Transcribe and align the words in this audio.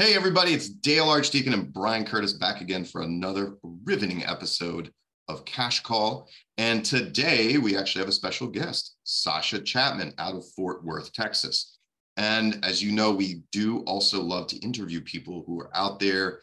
Hey, 0.00 0.14
everybody, 0.14 0.54
it's 0.54 0.70
Dale 0.70 1.10
Archdeacon 1.10 1.52
and 1.52 1.70
Brian 1.70 2.06
Curtis 2.06 2.32
back 2.32 2.62
again 2.62 2.86
for 2.86 3.02
another 3.02 3.58
riveting 3.84 4.24
episode 4.24 4.90
of 5.28 5.44
Cash 5.44 5.80
Call. 5.80 6.26
And 6.56 6.82
today 6.82 7.58
we 7.58 7.76
actually 7.76 8.00
have 8.00 8.08
a 8.08 8.12
special 8.12 8.46
guest, 8.46 8.96
Sasha 9.04 9.60
Chapman 9.60 10.14
out 10.16 10.34
of 10.34 10.50
Fort 10.56 10.82
Worth, 10.86 11.12
Texas. 11.12 11.76
And 12.16 12.64
as 12.64 12.82
you 12.82 12.92
know, 12.92 13.12
we 13.12 13.42
do 13.52 13.80
also 13.80 14.22
love 14.22 14.46
to 14.46 14.56
interview 14.60 15.02
people 15.02 15.44
who 15.46 15.60
are 15.60 15.70
out 15.76 16.00
there 16.00 16.40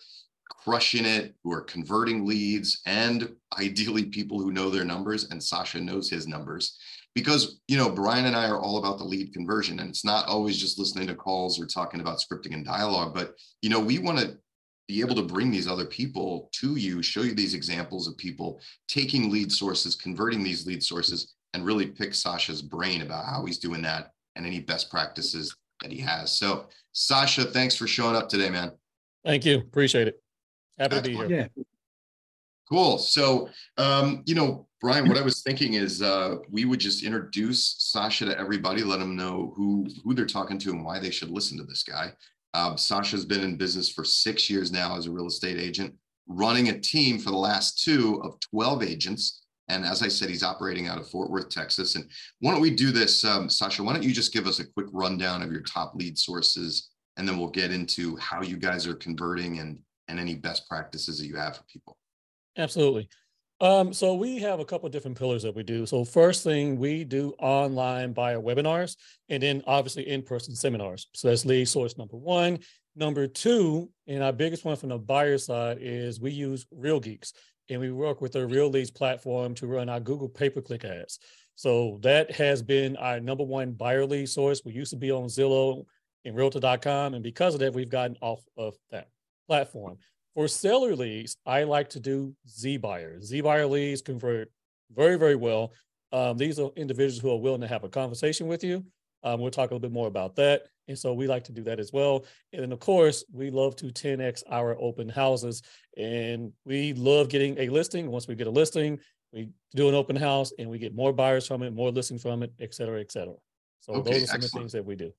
crushing 0.64 1.06
it, 1.06 1.34
who 1.44 1.52
are 1.52 1.62
converting 1.62 2.28
leads, 2.28 2.82
and 2.86 3.28
ideally 3.60 4.06
people 4.06 4.40
who 4.40 4.52
know 4.52 4.70
their 4.70 4.86
numbers. 4.86 5.32
And 5.32 5.44
Sasha 5.44 5.82
knows 5.82 6.12
his 6.12 6.28
numbers 6.28 6.78
because 7.18 7.60
you 7.68 7.76
know 7.76 7.90
brian 7.90 8.26
and 8.26 8.36
i 8.36 8.48
are 8.48 8.60
all 8.60 8.78
about 8.78 9.00
the 9.00 9.04
lead 9.04 9.34
conversion 9.34 9.80
and 9.80 9.90
it's 9.90 10.06
not 10.06 10.28
always 10.28 10.56
just 10.56 10.78
listening 10.78 11.08
to 11.08 11.16
calls 11.16 11.60
or 11.60 11.66
talking 11.66 12.00
about 12.00 12.20
scripting 12.20 12.54
and 12.54 12.64
dialogue 12.64 13.12
but 13.12 13.34
you 13.64 13.72
know 13.72 13.80
we 13.80 13.98
want 13.98 14.20
to 14.20 14.38
be 14.88 15.02
able 15.02 15.16
to 15.16 15.24
bring 15.24 15.50
these 15.50 15.68
other 15.68 15.86
people 15.86 16.48
to 16.54 16.76
you 16.76 17.02
show 17.02 17.24
you 17.24 17.34
these 17.34 17.56
examples 17.56 18.08
of 18.08 18.16
people 18.18 18.62
taking 18.88 19.32
lead 19.32 19.52
sources 19.52 19.96
converting 19.96 20.44
these 20.44 20.68
lead 20.68 20.84
sources 20.84 21.34
and 21.56 21.66
really 21.66 21.88
pick 21.88 22.14
sasha's 22.14 22.62
brain 22.62 23.02
about 23.02 23.26
how 23.26 23.44
he's 23.44 23.58
doing 23.58 23.82
that 23.82 24.12
and 24.36 24.46
any 24.46 24.60
best 24.60 24.92
practices 24.92 25.56
that 25.82 25.92
he 25.92 26.00
has. 26.00 26.32
So 26.32 26.68
sasha 26.92 27.46
thanks 27.46 27.76
for 27.76 27.88
showing 27.88 28.16
up 28.16 28.30
today 28.30 28.52
man. 28.52 28.72
Thank 29.26 29.44
you. 29.44 29.58
Appreciate 29.58 30.08
it. 30.08 30.22
Happy 30.78 30.98
Excellent. 30.98 31.20
to 31.20 31.28
be 31.28 31.34
here. 31.34 31.50
Yeah 31.56 31.64
Cool. 32.70 32.98
So, 32.98 33.50
um, 33.78 34.24
you 34.26 34.36
know, 34.36 34.68
Brian, 34.82 35.08
what 35.08 35.18
I 35.18 35.22
was 35.22 35.42
thinking 35.42 35.74
is 35.74 36.02
uh, 36.02 36.36
we 36.52 36.66
would 36.66 36.80
just 36.80 37.04
introduce 37.04 37.76
Sasha 37.80 38.26
to 38.26 38.38
everybody, 38.38 38.84
let 38.84 39.00
them 39.00 39.16
know 39.16 39.54
who 39.56 39.88
who 40.04 40.14
they're 40.14 40.26
talking 40.26 40.60
to 40.60 40.72
and 40.72 40.84
why 40.84 41.00
they 41.00 41.10
should 41.10 41.32
listen 41.32 41.58
to 41.58 41.64
this 41.64 41.84
guy. 41.84 42.12
Uh, 42.54 42.76
Sasha's 42.76 43.26
been 43.26 43.42
in 43.42 43.58
business 43.58 43.90
for 43.90 44.04
six 44.04 44.50
years 44.50 44.72
now 44.72 44.98
as 44.98 45.08
a 45.08 45.12
real 45.12 45.28
estate 45.28 45.58
agent, 45.58 45.94
running 46.28 46.70
a 46.70 46.80
team 46.80 47.20
for 47.20 47.32
the 47.32 47.38
last 47.38 47.84
two 47.84 48.22
of 48.24 48.40
12 48.52 48.84
agents. 48.84 49.44
And 49.70 49.86
as 49.86 50.02
I 50.02 50.08
said, 50.08 50.30
he's 50.30 50.44
operating 50.44 50.88
out 50.88 50.98
of 50.98 51.10
Fort 51.10 51.30
Worth, 51.30 51.50
Texas. 51.50 51.96
And 51.96 52.10
why 52.40 52.52
don't 52.52 52.62
we 52.62 52.74
do 52.74 52.92
this, 52.92 53.24
um, 53.26 53.50
Sasha? 53.50 53.84
Why 53.84 53.94
don't 53.94 54.04
you 54.04 54.14
just 54.14 54.34
give 54.34 54.48
us 54.48 54.60
a 54.60 54.66
quick 54.66 54.88
rundown 54.92 55.42
of 55.42 55.52
your 55.52 55.62
top 55.62 55.94
lead 55.96 56.18
sources, 56.18 56.90
and 57.18 57.28
then 57.28 57.38
we'll 57.38 57.50
get 57.50 57.72
into 57.72 58.16
how 58.18 58.42
you 58.42 58.58
guys 58.58 58.88
are 58.88 58.96
converting 58.96 59.60
and 59.60 59.80
and 60.08 60.20
any 60.20 60.36
best 60.36 60.70
practices 60.70 61.20
that 61.20 61.28
you 61.28 61.36
have 61.36 61.58
for 61.58 61.64
people. 61.64 61.97
Absolutely. 62.58 63.08
Um, 63.60 63.92
so 63.92 64.14
we 64.14 64.38
have 64.40 64.60
a 64.60 64.66
couple 64.66 64.86
of 64.86 64.92
different 64.92 65.18
pillars 65.18 65.42
that 65.44 65.56
we 65.56 65.64
do. 65.64 65.86
So 65.86 66.04
first 66.04 66.44
thing 66.44 66.78
we 66.78 67.04
do 67.04 67.34
online 67.40 68.14
buyer 68.14 68.40
webinars 68.40 68.96
and 69.30 69.42
then 69.42 69.64
obviously 69.66 70.08
in-person 70.08 70.56
seminars. 70.56 71.08
So 71.14 71.28
that's 71.28 71.46
lead 71.46 71.68
source 71.68 71.98
number 71.98 72.18
one. 72.18 72.60
Number 72.96 73.28
two, 73.28 73.90
and 74.08 74.24
our 74.24 74.34
biggest 74.34 74.66
one 74.66 74.76
from 74.76 74.90
the 74.90 74.98
buyer 74.98 75.38
side 75.38 75.78
is 75.80 76.20
we 76.20 76.32
use 76.32 76.66
Real 76.72 77.00
Geeks 77.00 77.34
and 77.70 77.80
we 77.82 77.92
work 77.92 78.22
with 78.22 78.34
the 78.34 78.46
Real 78.46 78.70
Leads 78.70 78.92
platform 78.92 79.54
to 79.56 79.68
run 79.68 79.90
our 79.90 80.00
Google 80.00 80.30
pay-per-click 80.30 80.84
ads. 80.86 81.20
So 81.56 82.00
that 82.02 82.32
has 82.32 82.62
been 82.62 82.96
our 82.98 83.20
number 83.20 83.44
one 83.44 83.74
buyer 83.74 84.06
lead 84.06 84.30
source. 84.30 84.62
We 84.64 84.74
used 84.74 84.92
to 84.92 84.98
be 84.98 85.12
on 85.12 85.26
Zillow 85.26 85.84
and 86.26 86.36
Realtor.com. 86.36 87.16
And 87.16 87.24
because 87.24 87.56
of 87.56 87.60
that, 87.62 87.74
we've 87.74 87.90
gotten 87.90 88.18
off 88.22 88.44
of 88.56 88.76
that 88.92 89.10
platform. 89.48 89.98
For 90.38 90.48
seller 90.48 90.96
leads, 90.96 91.36
I 91.48 91.64
like 91.64 91.90
to 91.90 92.00
do 92.00 92.36
Z 92.48 92.78
buyers. 92.78 93.26
Z 93.26 93.42
buyer 93.42 93.66
leads 93.66 94.04
convert 94.04 94.52
very, 94.96 95.16
very 95.16 95.36
well. 95.36 95.74
Um, 96.12 96.38
these 96.38 96.60
are 96.60 96.70
individuals 96.76 97.18
who 97.18 97.32
are 97.32 97.40
willing 97.40 97.62
to 97.62 97.68
have 97.68 97.84
a 97.84 97.90
conversation 97.90 98.46
with 98.46 98.64
you. 98.64 98.86
Um, 99.24 99.42
we'll 99.42 99.50
talk 99.50 99.72
a 99.72 99.74
little 99.74 99.80
bit 99.80 99.92
more 99.92 100.06
about 100.06 100.36
that. 100.36 100.68
And 100.88 100.96
so 100.96 101.12
we 101.12 101.26
like 101.26 101.44
to 101.46 101.52
do 101.52 101.64
that 101.64 101.80
as 101.80 101.92
well. 101.92 102.24
And 102.54 102.62
then, 102.62 102.72
of 102.72 102.80
course, 102.80 103.26
we 103.34 103.50
love 103.50 103.76
to 103.78 103.86
10x 103.86 104.44
our 104.52 104.80
open 104.80 105.10
houses. 105.10 105.64
And 105.98 106.54
we 106.66 106.94
love 106.94 107.30
getting 107.30 107.58
a 107.58 107.70
listing. 107.70 108.12
Once 108.12 108.28
we 108.28 108.36
get 108.36 108.46
a 108.46 108.52
listing, 108.52 109.00
we 109.34 109.50
do 109.74 109.90
an 109.90 109.96
open 109.96 110.16
house 110.16 110.52
and 110.60 110.70
we 110.70 110.78
get 110.78 110.94
more 110.94 111.14
buyers 111.14 111.48
from 111.48 111.64
it, 111.64 111.74
more 111.74 111.90
listings 111.90 112.22
from 112.22 112.44
it, 112.44 112.54
et 112.60 112.76
cetera, 112.76 113.00
et 113.00 113.12
cetera. 113.12 113.34
So 113.80 113.94
okay, 113.94 114.12
those 114.12 114.24
are 114.24 114.28
some 114.28 114.36
excellent. 114.36 114.44
of 114.44 114.52
the 114.52 114.60
things 114.60 114.72
that 114.74 114.86
we 114.86 114.96
do. 114.96 115.12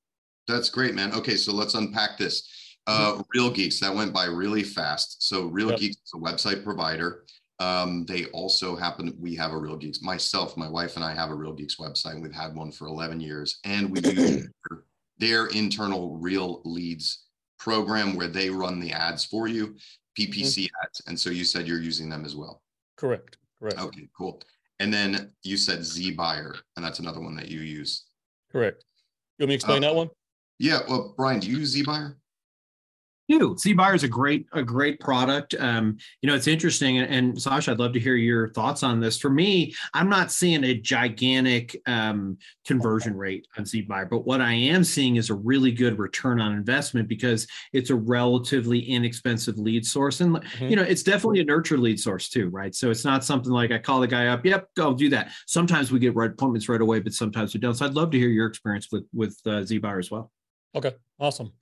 That's 0.46 0.70
great, 0.70 0.94
man. 0.94 1.12
Okay, 1.12 1.34
so 1.34 1.52
let's 1.52 1.74
unpack 1.74 2.18
this. 2.18 2.67
Uh, 2.86 3.22
Real 3.34 3.50
Geeks, 3.50 3.80
that 3.80 3.94
went 3.94 4.12
by 4.12 4.24
really 4.24 4.62
fast. 4.62 5.22
So 5.28 5.46
Real 5.46 5.70
yep. 5.70 5.78
Geeks 5.78 5.96
is 5.96 6.12
a 6.14 6.18
website 6.18 6.64
provider. 6.64 7.24
Um, 7.60 8.04
they 8.06 8.26
also 8.26 8.76
happen, 8.76 9.14
we 9.18 9.34
have 9.34 9.52
a 9.52 9.58
Real 9.58 9.76
Geeks, 9.76 10.00
myself, 10.00 10.56
my 10.56 10.68
wife 10.68 10.96
and 10.96 11.04
I 11.04 11.14
have 11.14 11.30
a 11.30 11.34
Real 11.34 11.52
Geeks 11.52 11.76
website. 11.76 12.20
We've 12.22 12.32
had 12.32 12.54
one 12.54 12.70
for 12.70 12.86
11 12.86 13.20
years 13.20 13.58
and 13.64 13.90
we 13.90 14.00
use 14.00 14.48
their 15.18 15.46
internal 15.48 16.16
Real 16.18 16.62
Leads 16.64 17.24
program 17.58 18.14
where 18.14 18.28
they 18.28 18.48
run 18.48 18.78
the 18.78 18.92
ads 18.92 19.24
for 19.24 19.48
you, 19.48 19.74
PPC 20.18 20.64
mm-hmm. 20.64 20.84
ads. 20.84 21.02
And 21.06 21.18
so 21.18 21.30
you 21.30 21.44
said 21.44 21.66
you're 21.66 21.80
using 21.80 22.08
them 22.08 22.24
as 22.24 22.36
well. 22.36 22.62
Correct. 22.96 23.36
Correct. 23.60 23.78
Okay, 23.78 24.08
cool. 24.16 24.40
And 24.80 24.94
then 24.94 25.32
you 25.42 25.56
said 25.56 25.84
Z 25.84 26.12
Buyer, 26.12 26.54
and 26.76 26.84
that's 26.84 27.00
another 27.00 27.20
one 27.20 27.34
that 27.36 27.48
you 27.48 27.60
use. 27.60 28.06
Correct. 28.52 28.84
You 29.38 29.44
want 29.44 29.48
me 29.48 29.52
to 29.52 29.54
explain 29.56 29.84
uh, 29.84 29.88
that 29.88 29.94
one? 29.96 30.10
Yeah. 30.58 30.80
Well, 30.88 31.14
Brian, 31.16 31.40
do 31.40 31.48
you 31.48 31.58
use 31.58 31.70
Z 31.70 31.82
Buyer? 31.82 32.16
Do. 33.28 33.56
Z 33.58 33.74
Buyer 33.74 33.94
is 33.94 34.04
a 34.04 34.08
great 34.08 34.46
a 34.52 34.62
great 34.62 35.00
product. 35.00 35.54
Um, 35.58 35.98
you 36.22 36.28
know, 36.28 36.34
it's 36.34 36.46
interesting, 36.46 36.98
and, 36.98 37.12
and, 37.12 37.40
Sasha, 37.40 37.72
I'd 37.72 37.78
love 37.78 37.92
to 37.92 38.00
hear 38.00 38.16
your 38.16 38.48
thoughts 38.50 38.82
on 38.82 39.00
this. 39.00 39.18
For 39.18 39.30
me, 39.30 39.74
I'm 39.94 40.08
not 40.08 40.32
seeing 40.32 40.64
a 40.64 40.74
gigantic 40.74 41.80
um, 41.86 42.38
conversion 42.66 43.16
rate 43.16 43.46
on 43.56 43.64
Z 43.64 43.82
Buyer, 43.82 44.06
but 44.06 44.26
what 44.26 44.40
I 44.40 44.52
am 44.52 44.84
seeing 44.84 45.16
is 45.16 45.30
a 45.30 45.34
really 45.34 45.72
good 45.72 45.98
return 45.98 46.40
on 46.40 46.52
investment 46.52 47.08
because 47.08 47.46
it's 47.72 47.90
a 47.90 47.94
relatively 47.94 48.80
inexpensive 48.80 49.58
lead 49.58 49.84
source, 49.86 50.20
and 50.20 50.36
mm-hmm. 50.36 50.68
you 50.68 50.76
know, 50.76 50.82
it's 50.82 51.02
definitely 51.02 51.40
a 51.40 51.44
nurture 51.44 51.78
lead 51.78 52.00
source 52.00 52.28
too, 52.28 52.48
right? 52.48 52.74
So 52.74 52.90
it's 52.90 53.04
not 53.04 53.24
something 53.24 53.52
like 53.52 53.70
I 53.70 53.78
call 53.78 54.00
the 54.00 54.06
guy 54.06 54.28
up, 54.28 54.44
yep, 54.44 54.68
go 54.76 54.94
do 54.94 55.08
that. 55.10 55.32
Sometimes 55.46 55.92
we 55.92 55.98
get 55.98 56.14
right 56.14 56.30
appointments 56.30 56.68
right 56.68 56.80
away, 56.80 57.00
but 57.00 57.12
sometimes 57.12 57.54
we 57.54 57.60
don't. 57.60 57.74
So 57.74 57.86
I'd 57.86 57.94
love 57.94 58.10
to 58.12 58.18
hear 58.18 58.28
your 58.28 58.46
experience 58.46 58.88
with 58.90 59.04
with 59.12 59.38
uh, 59.46 59.64
Z 59.64 59.78
Buyer 59.78 59.98
as 59.98 60.10
well. 60.10 60.30
Okay, 60.74 60.94
awesome. 61.18 61.52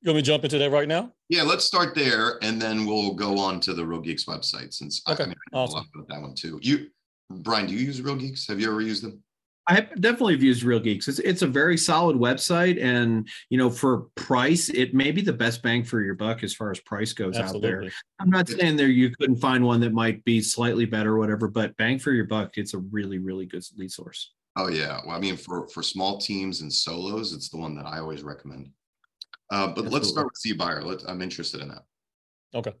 You 0.00 0.10
want 0.10 0.16
me 0.16 0.22
to 0.22 0.26
jump 0.26 0.44
into 0.44 0.58
that 0.58 0.70
right 0.70 0.86
now? 0.86 1.12
Yeah, 1.28 1.42
let's 1.42 1.64
start 1.64 1.94
there, 1.94 2.38
and 2.42 2.62
then 2.62 2.86
we'll 2.86 3.14
go 3.14 3.36
on 3.38 3.58
to 3.60 3.74
the 3.74 3.84
Real 3.84 4.00
Geeks 4.00 4.26
website. 4.26 4.72
Since 4.72 5.02
okay, 5.08 5.24
I, 5.24 5.26
mean, 5.26 5.34
I 5.52 5.56
awesome. 5.56 5.84
about 5.94 6.08
that 6.08 6.22
one 6.22 6.34
too. 6.34 6.60
You, 6.62 6.86
Brian, 7.30 7.66
do 7.66 7.74
you 7.74 7.80
use 7.80 8.00
Real 8.00 8.14
Geeks? 8.14 8.46
Have 8.46 8.60
you 8.60 8.70
ever 8.70 8.80
used 8.80 9.02
them? 9.02 9.22
I 9.66 9.80
definitely 9.80 10.32
have 10.32 10.42
used 10.42 10.62
Real 10.62 10.80
Geeks. 10.80 11.08
It's, 11.08 11.18
it's 11.18 11.42
a 11.42 11.46
very 11.46 11.76
solid 11.76 12.16
website, 12.16 12.82
and 12.82 13.28
you 13.50 13.58
know, 13.58 13.68
for 13.68 14.06
price, 14.14 14.70
it 14.70 14.94
may 14.94 15.10
be 15.10 15.20
the 15.20 15.32
best 15.32 15.62
bang 15.62 15.82
for 15.82 16.00
your 16.00 16.14
buck 16.14 16.44
as 16.44 16.54
far 16.54 16.70
as 16.70 16.80
price 16.80 17.12
goes 17.12 17.36
Absolutely. 17.36 17.68
out 17.68 17.80
there. 17.80 17.90
I'm 18.20 18.30
not 18.30 18.48
saying 18.48 18.76
there 18.76 18.86
you 18.86 19.10
couldn't 19.10 19.36
find 19.36 19.64
one 19.64 19.80
that 19.80 19.92
might 19.92 20.24
be 20.24 20.40
slightly 20.40 20.86
better 20.86 21.16
or 21.16 21.18
whatever, 21.18 21.48
but 21.48 21.76
bang 21.76 21.98
for 21.98 22.12
your 22.12 22.24
buck, 22.24 22.56
it's 22.56 22.72
a 22.72 22.78
really, 22.78 23.18
really 23.18 23.46
good 23.46 23.64
lead 23.76 23.90
source. 23.90 24.32
Oh 24.56 24.68
yeah, 24.68 25.00
well, 25.06 25.16
I 25.16 25.20
mean, 25.20 25.36
for 25.36 25.68
for 25.68 25.82
small 25.82 26.18
teams 26.18 26.62
and 26.62 26.72
solos, 26.72 27.32
it's 27.32 27.48
the 27.48 27.58
one 27.58 27.74
that 27.74 27.84
I 27.84 27.98
always 27.98 28.22
recommend. 28.22 28.70
Uh, 29.50 29.66
but 29.66 29.70
Absolutely. 29.70 29.90
let's 29.90 30.08
start 30.08 30.26
with 30.26 30.40
Z 30.40 30.52
Buyer. 30.54 30.82
Let, 30.82 31.08
I'm 31.08 31.22
interested 31.22 31.60
in 31.60 31.68
that. 31.68 31.82
Okay. 32.54 32.72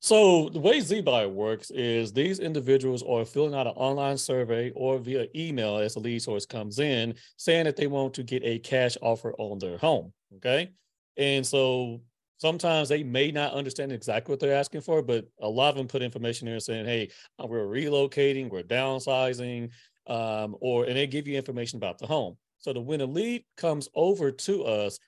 So 0.00 0.48
the 0.48 0.58
way 0.58 0.80
Z 0.80 1.02
Buyer 1.02 1.28
works 1.28 1.70
is 1.70 2.12
these 2.12 2.40
individuals 2.40 3.04
are 3.04 3.24
filling 3.24 3.54
out 3.54 3.68
an 3.68 3.74
online 3.74 4.18
survey 4.18 4.72
or 4.74 4.98
via 4.98 5.28
email 5.36 5.76
as 5.76 5.94
the 5.94 6.00
lead 6.00 6.20
source 6.20 6.44
comes 6.44 6.80
in, 6.80 7.14
saying 7.36 7.66
that 7.66 7.76
they 7.76 7.86
want 7.86 8.14
to 8.14 8.24
get 8.24 8.42
a 8.44 8.58
cash 8.58 8.96
offer 9.00 9.32
on 9.38 9.60
their 9.60 9.78
home. 9.78 10.12
Okay. 10.36 10.72
And 11.16 11.46
so 11.46 12.00
sometimes 12.38 12.88
they 12.88 13.04
may 13.04 13.30
not 13.30 13.52
understand 13.52 13.92
exactly 13.92 14.32
what 14.32 14.40
they're 14.40 14.56
asking 14.56 14.80
for, 14.80 15.02
but 15.02 15.24
a 15.40 15.48
lot 15.48 15.68
of 15.70 15.76
them 15.76 15.86
put 15.86 16.02
information 16.02 16.48
there 16.48 16.58
saying, 16.58 16.84
hey, 16.84 17.08
uh, 17.38 17.46
we're 17.46 17.66
relocating, 17.66 18.50
we're 18.50 18.64
downsizing, 18.64 19.70
um, 20.08 20.56
or 20.60 20.84
and 20.84 20.96
they 20.96 21.06
give 21.06 21.28
you 21.28 21.36
information 21.36 21.76
about 21.76 21.98
the 21.98 22.08
home. 22.08 22.36
So 22.58 22.72
that 22.72 22.80
when 22.80 23.00
a 23.00 23.06
lead 23.06 23.44
comes 23.56 23.88
over 23.94 24.32
to 24.32 24.64
us, 24.64 24.98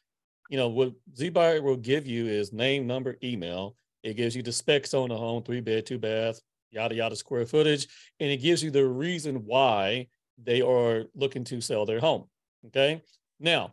you 0.49 0.57
know, 0.57 0.69
what 0.69 0.93
ZBuyer 1.15 1.63
will 1.63 1.77
give 1.77 2.07
you 2.07 2.27
is 2.27 2.53
name, 2.53 2.87
number, 2.87 3.17
email. 3.23 3.77
It 4.03 4.17
gives 4.17 4.37
you 4.37 4.43
the 4.43 4.53
specs 4.53 4.95
on 4.95 5.09
the 5.09 5.17
home, 5.17 5.43
three 5.43 5.61
bed, 5.61 5.87
two 5.87 5.99
bath, 5.99 6.41
yada, 6.71 6.95
yada 6.95 7.17
square 7.17 7.47
footage. 7.47 7.89
And 8.21 8.31
it 8.31 8.39
gives 8.39 8.63
you 8.63 8.71
the 8.71 8.87
reason 8.87 9.37
why 9.47 10.09
they 10.43 10.61
are 10.61 11.05
looking 11.15 11.45
to 11.45 11.61
sell 11.61 11.87
their 11.87 12.01
home. 12.01 12.25
Okay. 12.67 13.03
Now, 13.41 13.73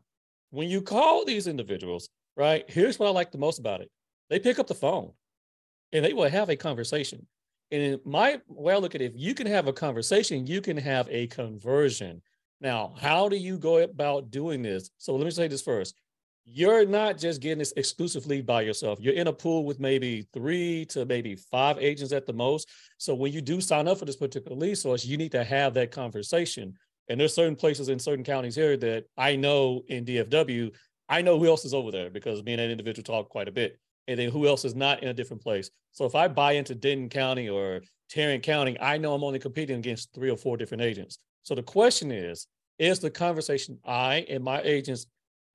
when 0.52 0.70
you 0.70 0.82
call 0.82 1.26
these 1.26 1.48
individuals, 1.48 2.10
right, 2.38 2.64
here's 2.68 3.00
what 3.00 3.08
I 3.08 3.12
like 3.12 3.32
the 3.32 3.38
most 3.38 3.60
about 3.60 3.82
it 3.82 3.90
they 4.30 4.40
pick 4.40 4.60
up 4.60 4.68
the 4.68 4.74
phone 4.74 5.12
and 5.92 6.06
they 6.06 6.14
will 6.14 6.30
have 6.30 6.50
a 6.50 6.56
conversation. 6.56 7.28
And 7.72 7.82
in 7.82 8.00
my 8.06 8.40
way 8.48 8.74
I 8.74 8.78
look 8.78 8.96
at 8.96 9.02
it, 9.02 9.12
if 9.12 9.14
you 9.16 9.34
can 9.34 9.48
have 9.48 9.68
a 9.68 9.74
conversation, 9.74 10.46
you 10.48 10.62
can 10.62 10.78
have 10.78 11.08
a 11.10 11.28
conversion. 11.28 12.22
Now, 12.60 12.94
how 13.00 13.28
do 13.28 13.36
you 13.36 13.58
go 13.58 13.80
about 13.80 14.30
doing 14.30 14.62
this? 14.62 14.92
So 14.98 15.16
let 15.16 15.26
me 15.26 15.32
say 15.32 15.48
this 15.48 15.62
first 15.62 15.96
you're 16.54 16.86
not 16.86 17.18
just 17.18 17.42
getting 17.42 17.60
this 17.60 17.74
exclusively 17.78 18.42
by 18.42 18.62
yourself. 18.62 19.00
You're 19.02 19.14
in 19.14 19.28
a 19.28 19.34
pool 19.34 19.64
with 19.64 19.80
maybe 19.80 20.28
three 20.34 20.86
to 20.86 21.06
maybe 21.06 21.36
five 21.36 21.78
agents 21.78 22.12
at 22.12 22.26
the 22.26 22.34
most. 22.34 22.70
So 22.98 23.16
when 23.16 23.32
you 23.32 23.42
do 23.42 23.62
sign 23.62 23.88
up 23.88 24.00
for 24.00 24.06
this 24.06 24.18
particular 24.18 24.58
lead 24.58 24.78
source, 24.78 25.06
you 25.06 25.18
need 25.18 25.32
to 25.32 25.44
have 25.44 25.74
that 25.76 25.92
conversation. 25.92 26.74
And 27.08 27.20
there's 27.20 27.34
certain 27.34 27.56
places 27.56 27.90
in 27.90 28.00
certain 28.00 28.26
counties 28.26 28.56
here 28.56 28.76
that 28.78 29.06
I 29.18 29.36
know 29.36 29.84
in 29.88 30.04
DFW, 30.06 30.74
I 31.08 31.22
know 31.22 31.40
who 31.40 31.48
else 31.48 31.64
is 31.64 31.74
over 31.74 31.92
there 31.92 32.10
because 32.10 32.44
me 32.44 32.54
and 32.54 32.60
that 32.60 32.70
individual 32.70 33.04
talk 33.04 33.30
quite 33.30 33.48
a 33.48 33.52
bit. 33.52 33.80
and 34.08 34.20
then 34.20 34.30
who 34.30 34.48
else 34.48 34.66
is 34.66 34.76
not 34.76 35.04
in 35.04 35.10
a 35.10 35.14
different 35.14 35.42
place. 35.42 35.70
So 35.92 36.06
if 36.06 36.16
I 36.16 36.28
buy 36.28 36.54
into 36.54 36.76
Denton 36.76 37.08
County 37.08 37.50
or 37.50 37.82
Tarrant 38.10 38.44
County, 38.44 38.78
I 38.82 38.98
know 38.98 39.14
I'm 39.14 39.24
only 39.24 39.40
competing 39.40 39.78
against 39.78 40.14
three 40.14 40.30
or 40.30 40.38
four 40.38 40.58
different 40.58 40.84
agents. 40.84 41.20
So 41.44 41.56
the 41.56 41.64
question 41.64 42.12
is, 42.12 42.48
is 42.80 43.00
the 43.00 43.12
conversation 43.12 43.80
I 43.86 44.26
and 44.28 44.44
my 44.44 44.62
agents 44.64 45.06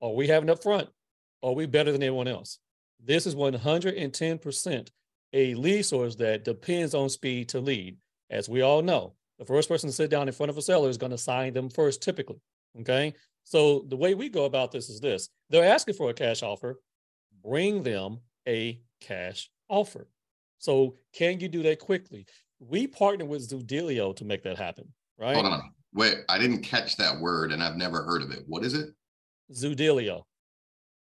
are 0.01 0.13
we 0.13 0.27
having 0.27 0.49
up 0.49 0.61
front? 0.61 0.89
Are 1.43 1.53
we 1.53 1.65
better 1.65 1.91
than 1.91 2.03
everyone 2.03 2.27
else? 2.27 2.59
This 3.03 3.25
is 3.25 3.35
110% 3.35 4.89
a 5.33 5.53
lead 5.55 5.83
source 5.83 6.15
that 6.15 6.43
depends 6.43 6.93
on 6.93 7.09
speed 7.09 7.49
to 7.49 7.59
lead. 7.59 7.97
As 8.29 8.49
we 8.49 8.61
all 8.61 8.81
know, 8.81 9.13
the 9.39 9.45
first 9.45 9.69
person 9.69 9.89
to 9.89 9.95
sit 9.95 10.09
down 10.09 10.27
in 10.27 10.33
front 10.33 10.49
of 10.49 10.57
a 10.57 10.61
seller 10.61 10.89
is 10.89 10.97
going 10.97 11.11
to 11.11 11.17
sign 11.17 11.53
them 11.53 11.69
first, 11.69 12.01
typically. 12.01 12.41
Okay. 12.79 13.13
So 13.43 13.85
the 13.87 13.95
way 13.95 14.13
we 14.13 14.29
go 14.29 14.45
about 14.45 14.71
this 14.71 14.89
is 14.89 14.99
this 14.99 15.29
they're 15.49 15.71
asking 15.71 15.95
for 15.95 16.09
a 16.09 16.13
cash 16.13 16.43
offer, 16.43 16.81
bring 17.43 17.83
them 17.83 18.19
a 18.47 18.81
cash 18.99 19.49
offer. 19.69 20.07
So 20.59 20.95
can 21.13 21.39
you 21.39 21.47
do 21.47 21.63
that 21.63 21.79
quickly? 21.79 22.25
We 22.59 22.87
partner 22.87 23.25
with 23.25 23.49
Zoodealio 23.49 24.15
to 24.15 24.25
make 24.25 24.43
that 24.43 24.57
happen, 24.57 24.91
right? 25.17 25.35
Hold 25.35 25.45
on. 25.45 25.71
Wait, 25.93 26.17
I 26.27 26.37
didn't 26.39 26.63
catch 26.63 26.97
that 26.97 27.19
word 27.19 27.51
and 27.51 27.63
I've 27.63 27.77
never 27.77 28.03
heard 28.03 28.21
of 28.21 28.31
it. 28.31 28.43
What 28.47 28.65
is 28.65 28.73
it? 28.73 28.89
Zoodealio. 29.51 30.23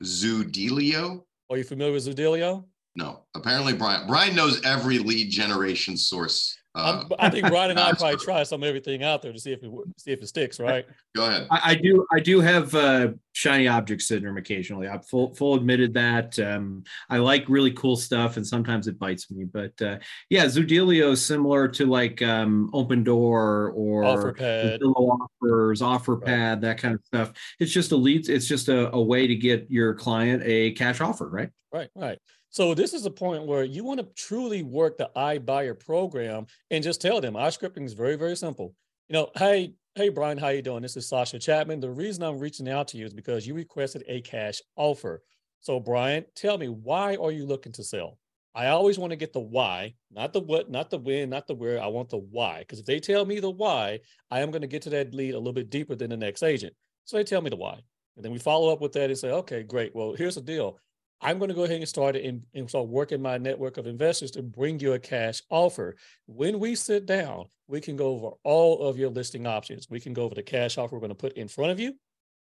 Zoodealio? 0.02 1.22
Are 1.50 1.56
you 1.56 1.64
familiar 1.64 1.92
with 1.92 2.06
Zoodealio? 2.06 2.64
No. 2.96 3.20
Apparently, 3.34 3.72
Brian 3.72 4.06
Brian 4.06 4.34
knows 4.34 4.60
every 4.64 4.98
lead 4.98 5.30
generation 5.30 5.96
source 5.96 6.56
uh, 6.74 7.04
I 7.18 7.28
think 7.28 7.48
Brian 7.48 7.70
and 7.70 7.80
I 7.80 7.92
probably 7.92 8.16
try 8.16 8.42
some 8.44 8.64
everything 8.64 9.02
out 9.02 9.20
there 9.20 9.32
to 9.32 9.38
see 9.38 9.52
if 9.52 9.62
it 9.62 9.70
see 9.98 10.12
if 10.12 10.22
it 10.22 10.28
sticks. 10.28 10.58
Right? 10.58 10.86
Go 11.14 11.26
ahead. 11.26 11.46
I, 11.50 11.60
I 11.72 11.74
do. 11.74 12.06
I 12.10 12.20
do 12.20 12.40
have 12.40 12.74
uh, 12.74 13.08
shiny 13.34 13.68
object 13.68 14.02
syndrome 14.02 14.38
occasionally. 14.38 14.88
I've 14.88 15.06
full 15.06 15.34
full 15.34 15.54
admitted 15.54 15.92
that. 15.94 16.38
Um, 16.38 16.84
I 17.10 17.18
like 17.18 17.48
really 17.48 17.72
cool 17.72 17.96
stuff, 17.96 18.38
and 18.38 18.46
sometimes 18.46 18.88
it 18.88 18.98
bites 18.98 19.30
me. 19.30 19.44
But 19.44 19.80
uh, 19.82 19.98
yeah, 20.30 20.46
Zoodealio 20.46 21.12
is 21.12 21.24
similar 21.24 21.68
to 21.68 21.86
like 21.86 22.22
um, 22.22 22.70
Opendoor 22.72 23.72
or 23.74 24.02
OfferPad, 24.02 24.80
offers, 24.80 25.82
OfferPad, 25.82 26.26
right. 26.26 26.60
that 26.62 26.78
kind 26.78 26.94
of 26.94 27.04
stuff. 27.04 27.32
It's 27.60 27.72
just 27.72 27.92
a 27.92 27.96
lead. 27.96 28.30
It's 28.30 28.46
just 28.46 28.68
a, 28.68 28.90
a 28.94 29.02
way 29.02 29.26
to 29.26 29.34
get 29.34 29.70
your 29.70 29.94
client 29.94 30.42
a 30.46 30.72
cash 30.72 31.02
offer, 31.02 31.28
right? 31.28 31.50
Right. 31.70 31.90
Right. 31.94 32.18
So 32.52 32.74
this 32.74 32.92
is 32.92 33.06
a 33.06 33.10
point 33.10 33.46
where 33.46 33.64
you 33.64 33.82
want 33.82 33.98
to 34.00 34.06
truly 34.14 34.62
work 34.62 34.98
the 34.98 35.10
iBuyer 35.16 35.80
program 35.80 36.44
and 36.70 36.84
just 36.84 37.00
tell 37.00 37.18
them 37.18 37.34
our 37.34 37.48
scripting 37.48 37.86
is 37.86 37.94
very, 37.94 38.14
very 38.14 38.36
simple. 38.36 38.74
You 39.08 39.14
know, 39.14 39.30
hey, 39.36 39.72
hey 39.94 40.10
Brian, 40.10 40.36
how 40.36 40.48
you 40.48 40.60
doing? 40.60 40.82
This 40.82 40.98
is 40.98 41.08
Sasha 41.08 41.38
Chapman. 41.38 41.80
The 41.80 41.88
reason 41.88 42.22
I'm 42.22 42.38
reaching 42.38 42.68
out 42.68 42.88
to 42.88 42.98
you 42.98 43.06
is 43.06 43.14
because 43.14 43.46
you 43.46 43.54
requested 43.54 44.04
a 44.06 44.20
cash 44.20 44.60
offer. 44.76 45.22
So 45.60 45.80
Brian, 45.80 46.26
tell 46.36 46.58
me 46.58 46.68
why 46.68 47.16
are 47.16 47.32
you 47.32 47.46
looking 47.46 47.72
to 47.72 47.82
sell? 47.82 48.18
I 48.54 48.66
always 48.66 48.98
want 48.98 49.12
to 49.12 49.16
get 49.16 49.32
the 49.32 49.40
why, 49.40 49.94
not 50.10 50.34
the 50.34 50.40
what, 50.40 50.70
not 50.70 50.90
the 50.90 50.98
when, 50.98 51.30
not 51.30 51.46
the 51.46 51.54
where. 51.54 51.82
I 51.82 51.86
want 51.86 52.10
the 52.10 52.18
why. 52.18 52.58
Because 52.58 52.80
if 52.80 52.84
they 52.84 53.00
tell 53.00 53.24
me 53.24 53.40
the 53.40 53.48
why, 53.48 54.00
I 54.30 54.40
am 54.40 54.50
going 54.50 54.60
to 54.60 54.68
get 54.68 54.82
to 54.82 54.90
that 54.90 55.14
lead 55.14 55.32
a 55.32 55.38
little 55.38 55.54
bit 55.54 55.70
deeper 55.70 55.94
than 55.94 56.10
the 56.10 56.18
next 56.18 56.42
agent. 56.42 56.74
So 57.06 57.16
they 57.16 57.24
tell 57.24 57.40
me 57.40 57.48
the 57.48 57.56
why. 57.56 57.80
And 58.16 58.22
then 58.22 58.30
we 58.30 58.38
follow 58.38 58.70
up 58.70 58.82
with 58.82 58.92
that 58.92 59.08
and 59.08 59.18
say, 59.18 59.30
okay, 59.30 59.62
great. 59.62 59.94
Well, 59.94 60.12
here's 60.12 60.34
the 60.34 60.42
deal. 60.42 60.78
I'm 61.24 61.38
going 61.38 61.50
to 61.50 61.54
go 61.54 61.62
ahead 61.62 61.76
and 61.78 61.88
start 61.88 62.16
it 62.16 62.42
and, 62.52 62.68
start 62.68 62.88
working 62.88 63.22
my 63.22 63.38
network 63.38 63.76
of 63.76 63.86
investors 63.86 64.32
to 64.32 64.42
bring 64.42 64.80
you 64.80 64.94
a 64.94 64.98
cash 64.98 65.40
offer. 65.50 65.94
When 66.26 66.58
we 66.58 66.74
sit 66.74 67.06
down, 67.06 67.44
we 67.68 67.80
can 67.80 67.94
go 67.94 68.08
over 68.08 68.30
all 68.42 68.82
of 68.88 68.98
your 68.98 69.08
listing 69.08 69.46
options. 69.46 69.86
We 69.88 70.00
can 70.00 70.14
go 70.14 70.24
over 70.24 70.34
the 70.34 70.42
cash 70.42 70.78
offer 70.78 70.96
we're 70.96 71.00
going 71.00 71.10
to 71.10 71.14
put 71.14 71.34
in 71.34 71.46
front 71.46 71.70
of 71.70 71.78
you, 71.78 71.94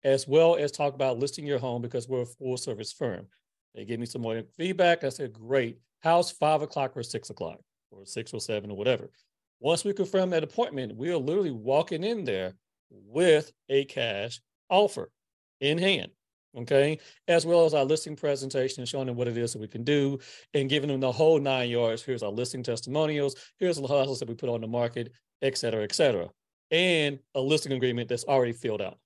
as 0.04 0.28
well 0.28 0.56
as 0.56 0.72
talk 0.72 0.96
about 0.96 1.20
listing 1.20 1.46
your 1.46 1.60
home 1.60 1.84
because 1.84 2.10
we're 2.10 2.24
a 2.24 2.26
full 2.26 2.58
service 2.58 2.92
firm. 2.92 3.28
They 3.76 3.86
gave 3.86 4.00
me 4.00 4.08
some 4.08 4.24
more 4.24 4.42
feedback. 4.58 5.04
I 5.04 5.10
said, 5.10 5.32
great. 5.32 5.78
How's 6.00 6.32
five 6.32 6.64
o'clock 6.64 6.98
or 6.98 7.04
six 7.04 7.30
o'clock 7.30 7.60
or 7.92 8.04
six 8.08 8.34
or 8.34 8.42
seven 8.42 8.72
or 8.72 8.78
whatever? 8.78 9.12
Once 9.60 9.86
we 9.86 9.94
confirm 9.94 10.32
that 10.32 10.44
appointment, 10.44 10.96
we 10.96 11.12
are 11.12 11.18
literally 11.18 11.52
walking 11.52 12.04
in 12.04 12.26
there 12.26 12.56
with 12.90 13.52
a 13.70 13.86
cash 13.86 14.42
offer 14.70 15.12
in 15.60 15.78
hand 15.78 16.12
okay, 16.58 17.00
as 17.28 17.46
well 17.46 17.66
as 17.66 17.74
our 17.74 17.86
listing 17.86 18.16
presentation 18.16 18.82
and 18.82 18.88
showing 18.90 19.08
them 19.08 19.16
what 19.16 19.28
it 19.28 19.38
is 19.38 19.54
that 19.54 19.60
we 19.60 19.68
can 19.68 19.84
do 19.84 20.20
and 20.54 20.70
giving 20.70 20.90
them 20.90 21.00
the 21.00 21.12
whole 21.12 21.40
nine 21.40 21.70
yards. 21.70 22.04
Here's 22.04 22.24
our 22.24 22.32
listing 22.32 22.64
testimonials, 22.64 23.36
here's 23.58 23.78
the 23.78 23.88
hustles 23.88 24.20
that 24.20 24.30
we 24.30 24.36
put 24.36 24.50
on 24.50 24.62
the 24.62 24.68
market, 24.68 25.12
et 25.42 25.58
cetera, 25.58 25.84
et 25.84 25.94
cetera, 25.94 26.30
and 26.70 27.20
a 27.36 27.42
listing 27.42 27.74
agreement 27.74 28.10
that's 28.10 28.26
already 28.26 28.54
filled 28.54 28.82
out 28.82 28.98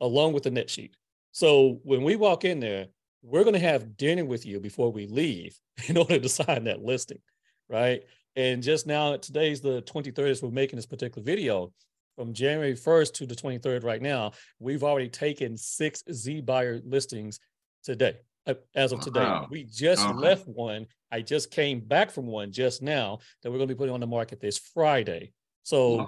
along 0.00 0.32
with 0.32 0.42
the 0.42 0.50
net 0.50 0.70
sheet. 0.70 0.96
So 1.32 1.80
when 1.84 2.02
we 2.02 2.16
walk 2.16 2.44
in 2.44 2.60
there, 2.60 2.86
we're 3.22 3.44
going 3.44 3.54
to 3.54 3.60
have 3.60 3.96
dinner 3.96 4.24
with 4.24 4.46
you 4.46 4.60
before 4.60 4.90
we 4.90 5.06
leave 5.06 5.58
in 5.88 5.96
order 5.96 6.18
to 6.18 6.28
sign 6.28 6.64
that 6.64 6.82
listing, 6.82 7.20
right? 7.68 8.02
And 8.36 8.62
just 8.62 8.86
now, 8.86 9.16
today's 9.16 9.60
the 9.60 9.82
23rd 9.82 10.30
as 10.30 10.42
we're 10.42 10.50
making 10.50 10.76
this 10.76 10.86
particular 10.86 11.24
video 11.24 11.72
from 12.16 12.32
January 12.32 12.74
1st 12.74 13.12
to 13.14 13.26
the 13.26 13.34
23rd 13.34 13.84
right 13.84 14.02
now, 14.02 14.32
we've 14.58 14.84
already 14.84 15.08
taken 15.08 15.56
six 15.56 16.02
Z 16.12 16.42
buyer 16.42 16.80
listings 16.84 17.40
today. 17.82 18.16
Uh, 18.46 18.54
as 18.74 18.92
of 18.92 19.00
today, 19.00 19.20
wow. 19.20 19.46
we 19.50 19.64
just 19.64 20.02
uh-huh. 20.02 20.18
left 20.18 20.46
one. 20.48 20.86
I 21.12 21.20
just 21.20 21.50
came 21.50 21.80
back 21.80 22.10
from 22.10 22.26
one 22.26 22.52
just 22.52 22.82
now 22.82 23.18
that 23.42 23.50
we're 23.50 23.58
going 23.58 23.68
to 23.68 23.74
be 23.74 23.78
putting 23.78 23.94
on 23.94 24.00
the 24.00 24.06
market 24.06 24.40
this 24.40 24.58
Friday. 24.58 25.32
So 25.62 26.06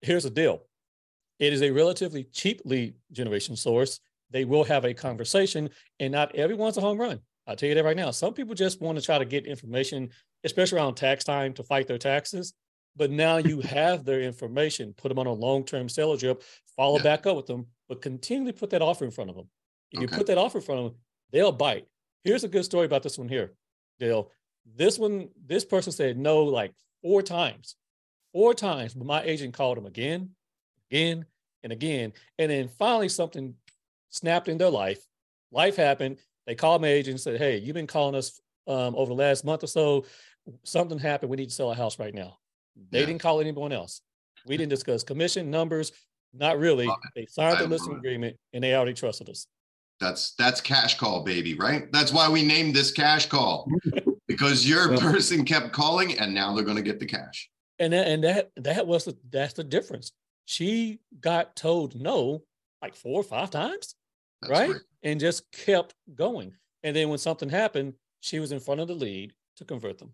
here's 0.00 0.24
the 0.24 0.30
deal 0.30 0.62
it 1.38 1.52
is 1.52 1.62
a 1.62 1.70
relatively 1.70 2.24
cheap 2.24 2.62
lead 2.64 2.94
generation 3.12 3.54
source. 3.56 4.00
They 4.30 4.44
will 4.44 4.64
have 4.64 4.84
a 4.84 4.92
conversation, 4.92 5.70
and 6.00 6.12
not 6.12 6.34
everyone's 6.34 6.76
a 6.76 6.80
home 6.80 6.98
run. 6.98 7.20
I'll 7.46 7.56
tell 7.56 7.68
you 7.68 7.74
that 7.76 7.84
right 7.84 7.96
now. 7.96 8.10
Some 8.10 8.34
people 8.34 8.54
just 8.54 8.80
want 8.80 8.98
to 8.98 9.04
try 9.04 9.18
to 9.18 9.24
get 9.24 9.46
information, 9.46 10.10
especially 10.44 10.78
around 10.78 10.96
tax 10.96 11.24
time, 11.24 11.54
to 11.54 11.62
fight 11.62 11.86
their 11.86 11.98
taxes. 11.98 12.52
But 12.98 13.12
now 13.12 13.36
you 13.36 13.60
have 13.60 14.04
their 14.04 14.20
information, 14.20 14.92
put 14.96 15.08
them 15.08 15.20
on 15.20 15.26
a 15.26 15.32
long-term 15.32 15.88
seller 15.88 16.16
drip, 16.16 16.42
follow 16.76 16.96
yeah. 16.96 17.04
back 17.04 17.26
up 17.26 17.36
with 17.36 17.46
them, 17.46 17.66
but 17.88 18.02
continually 18.02 18.52
put 18.52 18.70
that 18.70 18.82
offer 18.82 19.04
in 19.04 19.12
front 19.12 19.30
of 19.30 19.36
them. 19.36 19.48
If 19.92 19.98
okay. 19.98 20.02
you 20.02 20.18
put 20.18 20.26
that 20.26 20.36
offer 20.36 20.58
in 20.58 20.64
front 20.64 20.80
of 20.80 20.84
them, 20.86 21.00
they'll 21.32 21.52
bite. 21.52 21.86
Here's 22.24 22.44
a 22.44 22.48
good 22.48 22.64
story 22.64 22.86
about 22.86 23.04
this 23.04 23.16
one 23.16 23.28
here, 23.28 23.52
Dale. 24.00 24.30
This 24.76 24.98
one, 24.98 25.28
this 25.46 25.64
person 25.64 25.92
said 25.92 26.18
no 26.18 26.42
like 26.42 26.72
four 27.00 27.22
times, 27.22 27.76
four 28.32 28.52
times, 28.52 28.94
but 28.94 29.06
my 29.06 29.22
agent 29.22 29.54
called 29.54 29.76
them 29.76 29.86
again, 29.86 30.30
again, 30.90 31.24
and 31.62 31.72
again. 31.72 32.12
And 32.38 32.50
then 32.50 32.68
finally 32.68 33.08
something 33.08 33.54
snapped 34.10 34.48
in 34.48 34.58
their 34.58 34.70
life. 34.70 35.06
Life 35.52 35.76
happened. 35.76 36.18
They 36.46 36.54
called 36.54 36.82
my 36.82 36.88
agent 36.88 37.12
and 37.12 37.20
said, 37.20 37.38
Hey, 37.38 37.58
you've 37.58 37.74
been 37.74 37.86
calling 37.86 38.14
us 38.14 38.40
um, 38.66 38.94
over 38.96 39.08
the 39.08 39.14
last 39.14 39.44
month 39.44 39.62
or 39.62 39.68
so. 39.68 40.04
Something 40.64 40.98
happened. 40.98 41.30
We 41.30 41.36
need 41.36 41.50
to 41.50 41.54
sell 41.54 41.70
a 41.70 41.74
house 41.74 41.98
right 41.98 42.14
now. 42.14 42.38
They 42.90 43.00
yeah. 43.00 43.06
didn't 43.06 43.20
call 43.20 43.40
anyone 43.40 43.72
else. 43.72 44.00
We 44.46 44.56
didn't 44.56 44.70
discuss 44.70 45.02
commission 45.02 45.50
numbers. 45.50 45.92
Not 46.32 46.58
really. 46.58 46.88
They 47.14 47.26
signed 47.26 47.58
the 47.58 47.66
listing 47.66 47.96
agreement 47.96 48.36
and 48.52 48.62
they 48.62 48.74
already 48.74 48.94
trusted 48.94 49.28
us. 49.28 49.46
That's 50.00 50.34
that's 50.34 50.60
cash 50.60 50.96
call, 50.96 51.24
baby, 51.24 51.54
right? 51.54 51.90
That's 51.90 52.12
why 52.12 52.28
we 52.28 52.42
named 52.42 52.74
this 52.74 52.92
cash 52.92 53.26
call 53.26 53.68
because 54.28 54.68
your 54.68 54.96
person 54.98 55.44
kept 55.44 55.72
calling 55.72 56.18
and 56.18 56.32
now 56.32 56.54
they're 56.54 56.64
going 56.64 56.76
to 56.76 56.82
get 56.82 57.00
the 57.00 57.06
cash. 57.06 57.50
And 57.80 57.92
that, 57.92 58.06
and 58.06 58.24
that 58.24 58.50
that 58.56 58.86
was 58.86 59.06
the, 59.06 59.16
that's 59.30 59.54
the 59.54 59.64
difference. 59.64 60.12
She 60.44 61.00
got 61.20 61.56
told 61.56 62.00
no 62.00 62.42
like 62.80 62.94
four 62.94 63.20
or 63.20 63.24
five 63.24 63.50
times, 63.50 63.96
right? 64.48 64.70
Great. 64.70 64.82
And 65.02 65.20
just 65.20 65.50
kept 65.52 65.94
going. 66.14 66.54
And 66.82 66.94
then 66.94 67.08
when 67.08 67.18
something 67.18 67.48
happened, 67.48 67.94
she 68.20 68.38
was 68.38 68.52
in 68.52 68.60
front 68.60 68.80
of 68.80 68.88
the 68.88 68.94
lead 68.94 69.32
to 69.56 69.64
convert 69.64 69.98
them. 69.98 70.12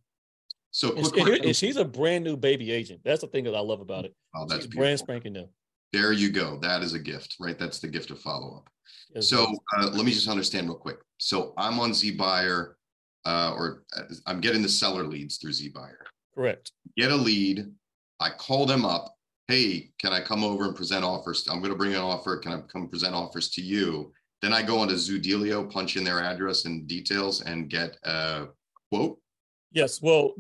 So 0.75 0.93
and, 0.97 1.07
and, 1.07 1.29
and, 1.45 1.57
she's 1.57 1.77
a 1.77 1.85
brand 1.85 2.25
new 2.25 2.37
baby 2.37 2.73
agent. 2.73 3.01
That's 3.05 3.21
the 3.21 3.29
thing 3.29 3.45
that 3.45 3.55
I 3.55 3.61
love 3.61 3.81
about 3.81 4.07
it. 4.07 4.15
Oh, 4.35 4.45
that's 4.45 4.67
brand 4.67 4.99
spanking 4.99 5.33
new. 5.33 5.49
There 5.93 6.11
you 6.11 6.33
go. 6.33 6.59
That 6.59 6.83
is 6.83 6.95
a 6.95 6.99
gift, 6.99 7.37
right? 7.39 7.57
That's 7.57 7.79
the 7.79 7.87
gift 7.87 8.11
of 8.11 8.19
follow 8.19 8.57
up. 8.57 8.69
Yes, 9.15 9.29
so 9.29 9.47
uh, 9.79 9.91
let 9.93 10.05
me 10.05 10.11
just 10.11 10.29
understand 10.29 10.67
real 10.67 10.77
quick. 10.77 10.97
So 11.19 11.55
I'm 11.57 11.79
on 11.79 11.93
ZBuyer, 11.93 12.73
uh, 13.25 13.55
or 13.57 13.85
uh, 13.97 14.03
I'm 14.27 14.41
getting 14.41 14.63
the 14.63 14.69
seller 14.69 15.05
leads 15.05 15.37
through 15.37 15.53
Z 15.53 15.69
Buyer. 15.69 16.01
Correct. 16.35 16.73
Get 16.97 17.13
a 17.13 17.17
lead. 17.17 17.71
I 18.19 18.31
call 18.31 18.67
them 18.67 18.85
up. 18.85 19.15
Hey, 19.47 19.93
can 20.01 20.13
I 20.13 20.23
come 20.23 20.43
over 20.43 20.65
and 20.65 20.75
present 20.75 21.05
offers? 21.05 21.47
I'm 21.49 21.61
going 21.61 21.71
to 21.71 21.79
bring 21.79 21.95
an 21.95 22.01
offer. 22.01 22.37
Can 22.39 22.53
I 22.53 22.61
come 22.63 22.89
present 22.89 23.15
offers 23.15 23.51
to 23.51 23.63
you? 23.63 24.13
Then 24.43 24.53
I 24.53 24.63
go 24.63 24.81
onto 24.81 24.95
Zoodealio, 24.95 25.71
punch 25.71 25.97
in 25.97 26.03
their 26.03 26.21
address 26.21 26.65
and 26.65 26.89
details, 26.89 27.43
and 27.43 27.71
get 27.71 27.97
a 28.03 28.49
quote. 28.91 29.21
Yes. 29.71 30.03
Well, 30.03 30.35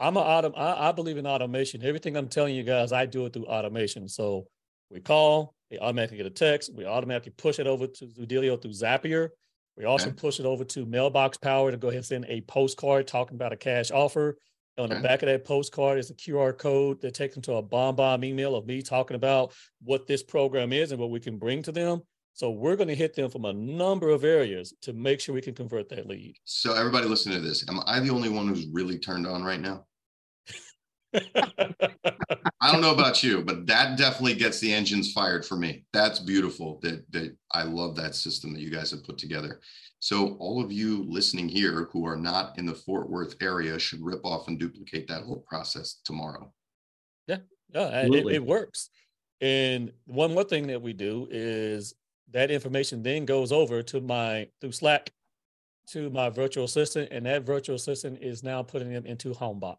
I'm 0.00 0.16
a 0.16 0.22
autom- 0.22 0.56
I, 0.56 0.88
I 0.88 0.92
believe 0.92 1.18
in 1.18 1.26
automation. 1.26 1.84
Everything 1.84 2.16
I'm 2.16 2.28
telling 2.28 2.54
you 2.54 2.62
guys, 2.62 2.90
I 2.90 3.04
do 3.04 3.26
it 3.26 3.34
through 3.34 3.44
automation. 3.44 4.08
So 4.08 4.46
we 4.90 5.00
call, 5.00 5.54
they 5.70 5.78
automatically 5.78 6.16
get 6.16 6.26
a 6.26 6.30
text. 6.30 6.74
We 6.74 6.86
automatically 6.86 7.32
push 7.36 7.58
it 7.58 7.66
over 7.66 7.86
to 7.86 8.06
Zoodealio 8.06 8.60
through 8.60 8.72
Zapier. 8.72 9.28
We 9.76 9.84
also 9.84 10.08
okay. 10.08 10.16
push 10.16 10.40
it 10.40 10.46
over 10.46 10.64
to 10.64 10.86
Mailbox 10.86 11.36
Power 11.38 11.70
to 11.70 11.76
go 11.76 11.88
ahead 11.88 11.98
and 11.98 12.06
send 12.06 12.26
a 12.28 12.40
postcard 12.42 13.06
talking 13.06 13.36
about 13.36 13.52
a 13.52 13.56
cash 13.56 13.90
offer. 13.90 14.38
On 14.78 14.86
okay. 14.86 14.94
the 14.94 15.00
back 15.06 15.22
of 15.22 15.26
that 15.28 15.44
postcard 15.44 15.98
is 15.98 16.10
a 16.10 16.14
QR 16.14 16.56
code 16.56 17.02
that 17.02 17.12
takes 17.12 17.34
them 17.34 17.42
to 17.42 17.54
a 17.54 17.62
BombBomb 17.62 18.24
email 18.24 18.56
of 18.56 18.66
me 18.66 18.80
talking 18.80 19.16
about 19.16 19.52
what 19.82 20.06
this 20.06 20.22
program 20.22 20.72
is 20.72 20.92
and 20.92 21.00
what 21.00 21.10
we 21.10 21.20
can 21.20 21.36
bring 21.36 21.62
to 21.62 21.72
them. 21.72 22.00
So 22.32 22.50
we're 22.50 22.76
going 22.76 22.88
to 22.88 22.94
hit 22.94 23.14
them 23.14 23.28
from 23.28 23.44
a 23.44 23.52
number 23.52 24.08
of 24.08 24.24
areas 24.24 24.72
to 24.82 24.94
make 24.94 25.20
sure 25.20 25.34
we 25.34 25.42
can 25.42 25.54
convert 25.54 25.90
that 25.90 26.06
lead. 26.06 26.36
So 26.44 26.74
everybody 26.74 27.06
listening 27.06 27.36
to 27.36 27.46
this, 27.46 27.68
am 27.68 27.80
I 27.86 28.00
the 28.00 28.10
only 28.10 28.30
one 28.30 28.48
who's 28.48 28.66
really 28.72 28.98
turned 28.98 29.26
on 29.26 29.42
right 29.42 29.60
now? 29.60 29.84
I 31.12 32.70
don't 32.70 32.82
know 32.82 32.92
about 32.92 33.22
you, 33.22 33.42
but 33.42 33.66
that 33.66 33.96
definitely 33.96 34.34
gets 34.34 34.60
the 34.60 34.72
engines 34.72 35.12
fired 35.12 35.44
for 35.44 35.56
me. 35.56 35.84
That's 35.92 36.18
beautiful. 36.18 36.78
That 36.82 37.10
that 37.12 37.36
I 37.52 37.62
love 37.62 37.96
that 37.96 38.14
system 38.14 38.52
that 38.52 38.60
you 38.60 38.70
guys 38.70 38.90
have 38.90 39.04
put 39.04 39.18
together. 39.18 39.60
So 39.98 40.36
all 40.38 40.62
of 40.62 40.72
you 40.72 41.04
listening 41.08 41.48
here 41.48 41.88
who 41.92 42.06
are 42.06 42.16
not 42.16 42.58
in 42.58 42.66
the 42.66 42.74
Fort 42.74 43.10
Worth 43.10 43.36
area 43.42 43.78
should 43.78 44.02
rip 44.02 44.24
off 44.24 44.48
and 44.48 44.58
duplicate 44.58 45.08
that 45.08 45.24
whole 45.24 45.44
process 45.48 46.00
tomorrow. 46.04 46.52
Yeah, 47.26 47.38
yeah, 47.74 48.06
it, 48.06 48.26
it 48.26 48.44
works. 48.44 48.90
And 49.40 49.92
one 50.04 50.34
more 50.34 50.44
thing 50.44 50.66
that 50.68 50.80
we 50.80 50.92
do 50.92 51.28
is 51.30 51.94
that 52.30 52.50
information 52.50 53.02
then 53.02 53.24
goes 53.24 53.52
over 53.52 53.82
to 53.84 54.00
my 54.00 54.48
through 54.60 54.72
Slack 54.72 55.10
to 55.88 56.08
my 56.10 56.30
virtual 56.30 56.64
assistant, 56.64 57.08
and 57.10 57.26
that 57.26 57.42
virtual 57.44 57.76
assistant 57.76 58.22
is 58.22 58.42
now 58.42 58.62
putting 58.62 58.92
them 58.92 59.06
into 59.06 59.32
HomeBot 59.32 59.78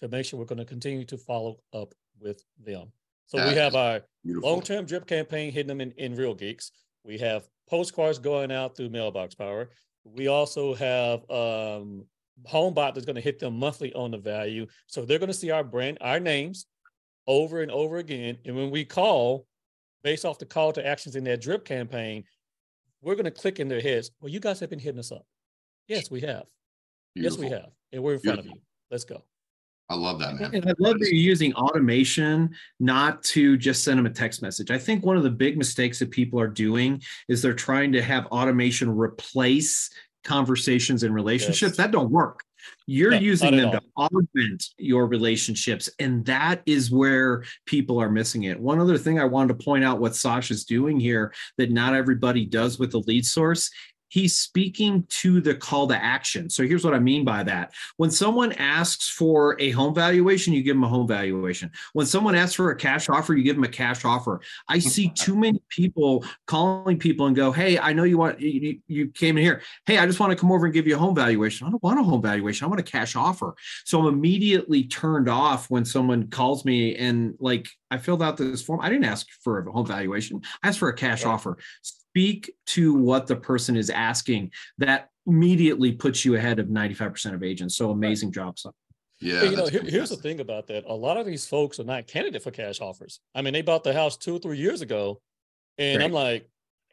to 0.00 0.08
make 0.08 0.26
sure 0.26 0.38
we're 0.38 0.46
going 0.46 0.58
to 0.58 0.64
continue 0.64 1.04
to 1.04 1.16
follow 1.16 1.58
up 1.72 1.94
with 2.18 2.42
them. 2.64 2.92
So 3.26 3.46
we 3.46 3.54
have 3.54 3.76
our 3.76 4.00
long-term 4.24 4.86
drip 4.86 5.06
campaign 5.06 5.52
hitting 5.52 5.68
them 5.68 5.80
in, 5.80 5.92
in 5.92 6.16
Real 6.16 6.34
Geeks. 6.34 6.72
We 7.04 7.16
have 7.18 7.44
postcards 7.68 8.18
going 8.18 8.50
out 8.50 8.76
through 8.76 8.90
Mailbox 8.90 9.36
Power. 9.36 9.70
We 10.04 10.26
also 10.26 10.74
have 10.74 11.20
um, 11.30 12.06
HomeBot 12.48 12.94
that's 12.94 13.06
going 13.06 13.14
to 13.14 13.22
hit 13.22 13.38
them 13.38 13.56
monthly 13.56 13.92
on 13.92 14.10
the 14.10 14.18
value. 14.18 14.66
So 14.88 15.04
they're 15.04 15.20
going 15.20 15.28
to 15.28 15.34
see 15.34 15.50
our 15.50 15.62
brand, 15.62 15.98
our 16.00 16.18
names 16.18 16.66
over 17.28 17.62
and 17.62 17.70
over 17.70 17.98
again. 17.98 18.36
And 18.44 18.56
when 18.56 18.70
we 18.70 18.84
call, 18.84 19.46
based 20.02 20.24
off 20.24 20.38
the 20.38 20.46
call 20.46 20.72
to 20.72 20.84
actions 20.84 21.14
in 21.14 21.22
that 21.24 21.40
drip 21.40 21.64
campaign, 21.64 22.24
we're 23.02 23.14
going 23.14 23.24
to 23.26 23.30
click 23.30 23.60
in 23.60 23.68
their 23.68 23.80
heads. 23.80 24.10
Well, 24.20 24.30
you 24.30 24.40
guys 24.40 24.58
have 24.60 24.70
been 24.70 24.78
hitting 24.78 24.98
us 24.98 25.12
up. 25.12 25.24
Yes, 25.86 26.10
we 26.10 26.20
have. 26.22 26.46
Beautiful. 27.14 27.44
Yes, 27.44 27.50
we 27.50 27.56
have. 27.56 27.70
And 27.92 28.02
we're 28.02 28.14
in 28.14 28.20
front 28.20 28.38
Beautiful. 28.38 28.52
of 28.52 28.56
you. 28.56 28.62
Let's 28.90 29.04
go. 29.04 29.22
I 29.90 29.96
love 29.96 30.20
that, 30.20 30.36
man. 30.36 30.54
And 30.54 30.70
I 30.70 30.74
love 30.78 31.00
that 31.00 31.08
you're 31.08 31.14
using 31.14 31.52
automation 31.54 32.54
not 32.78 33.24
to 33.24 33.56
just 33.56 33.82
send 33.82 33.98
them 33.98 34.06
a 34.06 34.10
text 34.10 34.40
message. 34.40 34.70
I 34.70 34.78
think 34.78 35.04
one 35.04 35.16
of 35.16 35.24
the 35.24 35.30
big 35.30 35.58
mistakes 35.58 35.98
that 35.98 36.12
people 36.12 36.40
are 36.40 36.48
doing 36.48 37.02
is 37.28 37.42
they're 37.42 37.52
trying 37.52 37.90
to 37.92 38.02
have 38.02 38.26
automation 38.26 38.96
replace 38.96 39.90
conversations 40.22 41.02
and 41.02 41.12
relationships. 41.12 41.72
Yes. 41.72 41.76
That 41.76 41.90
don't 41.90 42.10
work. 42.10 42.44
You're 42.86 43.10
no, 43.12 43.18
using 43.18 43.56
them 43.56 43.72
to 43.72 43.80
augment 43.96 44.64
your 44.78 45.06
relationships. 45.06 45.90
And 45.98 46.24
that 46.26 46.62
is 46.66 46.90
where 46.90 47.42
people 47.66 48.00
are 48.00 48.10
missing 48.10 48.44
it. 48.44 48.60
One 48.60 48.78
other 48.78 48.98
thing 48.98 49.18
I 49.18 49.24
wanted 49.24 49.58
to 49.58 49.64
point 49.64 49.82
out 49.82 49.98
what 49.98 50.14
Sasha's 50.14 50.64
doing 50.64 51.00
here 51.00 51.32
that 51.58 51.72
not 51.72 51.94
everybody 51.94 52.46
does 52.46 52.78
with 52.78 52.92
the 52.92 53.00
lead 53.00 53.26
source 53.26 53.70
he's 54.10 54.36
speaking 54.36 55.04
to 55.08 55.40
the 55.40 55.54
call 55.54 55.86
to 55.88 55.96
action. 55.96 56.50
So 56.50 56.66
here's 56.66 56.84
what 56.84 56.94
I 56.94 56.98
mean 56.98 57.24
by 57.24 57.42
that. 57.44 57.72
When 57.96 58.10
someone 58.10 58.52
asks 58.52 59.08
for 59.08 59.58
a 59.60 59.70
home 59.70 59.94
valuation, 59.94 60.52
you 60.52 60.62
give 60.62 60.76
them 60.76 60.84
a 60.84 60.88
home 60.88 61.06
valuation. 61.06 61.70
When 61.94 62.06
someone 62.06 62.34
asks 62.34 62.54
for 62.54 62.70
a 62.70 62.76
cash 62.76 63.08
offer, 63.08 63.34
you 63.34 63.42
give 63.42 63.56
them 63.56 63.64
a 63.64 63.68
cash 63.68 64.04
offer. 64.04 64.40
I 64.68 64.80
see 64.80 65.08
too 65.14 65.36
many 65.36 65.62
people 65.70 66.24
calling 66.46 66.98
people 66.98 67.26
and 67.26 67.36
go, 67.36 67.52
"Hey, 67.52 67.78
I 67.78 67.92
know 67.92 68.04
you 68.04 68.18
want 68.18 68.40
you, 68.40 68.80
you 68.86 69.08
came 69.08 69.38
in 69.38 69.44
here. 69.44 69.62
Hey, 69.86 69.98
I 69.98 70.06
just 70.06 70.20
want 70.20 70.30
to 70.32 70.36
come 70.36 70.52
over 70.52 70.66
and 70.66 70.74
give 70.74 70.86
you 70.86 70.96
a 70.96 70.98
home 70.98 71.14
valuation. 71.14 71.66
I 71.66 71.70
don't 71.70 71.82
want 71.82 72.00
a 72.00 72.02
home 72.02 72.20
valuation. 72.20 72.64
I 72.64 72.68
want 72.68 72.80
a 72.80 72.84
cash 72.84 73.16
offer." 73.16 73.54
So 73.84 74.00
I'm 74.00 74.12
immediately 74.12 74.84
turned 74.84 75.28
off 75.28 75.70
when 75.70 75.84
someone 75.84 76.28
calls 76.28 76.64
me 76.64 76.96
and 76.96 77.34
like 77.38 77.68
I 77.90 77.98
filled 77.98 78.22
out 78.22 78.36
this 78.36 78.62
form. 78.62 78.80
I 78.80 78.88
didn't 78.88 79.04
ask 79.04 79.26
for 79.42 79.58
a 79.58 79.70
home 79.70 79.86
valuation. 79.86 80.40
I 80.62 80.68
asked 80.68 80.78
for 80.78 80.88
a 80.88 80.94
cash 80.94 81.24
right. 81.24 81.32
offer 81.32 81.58
speak 82.10 82.52
to 82.66 82.94
what 82.94 83.26
the 83.26 83.36
person 83.36 83.76
is 83.76 83.88
asking, 83.88 84.50
that 84.78 85.08
immediately 85.26 85.92
puts 85.92 86.24
you 86.24 86.34
ahead 86.36 86.58
of 86.58 86.66
95% 86.66 87.34
of 87.34 87.42
agents. 87.42 87.76
So 87.76 87.90
amazing 87.90 88.30
right. 88.30 88.34
job, 88.34 88.58
son. 88.58 88.72
Yeah. 89.20 89.42
you 89.44 89.56
know, 89.56 89.66
here, 89.66 89.82
here's 89.82 90.10
the 90.10 90.16
thing 90.16 90.40
about 90.40 90.66
that. 90.68 90.84
A 90.86 90.94
lot 90.94 91.18
of 91.18 91.26
these 91.26 91.46
folks 91.46 91.78
are 91.78 91.84
not 91.84 92.06
candidate 92.06 92.42
for 92.42 92.50
cash 92.50 92.80
offers. 92.80 93.20
I 93.34 93.42
mean, 93.42 93.52
they 93.52 93.62
bought 93.62 93.84
the 93.84 93.92
house 93.92 94.16
two 94.16 94.36
or 94.36 94.38
three 94.38 94.56
years 94.56 94.80
ago. 94.80 95.20
And 95.78 95.98
right. 95.98 96.04
I'm 96.04 96.12
like, 96.12 96.48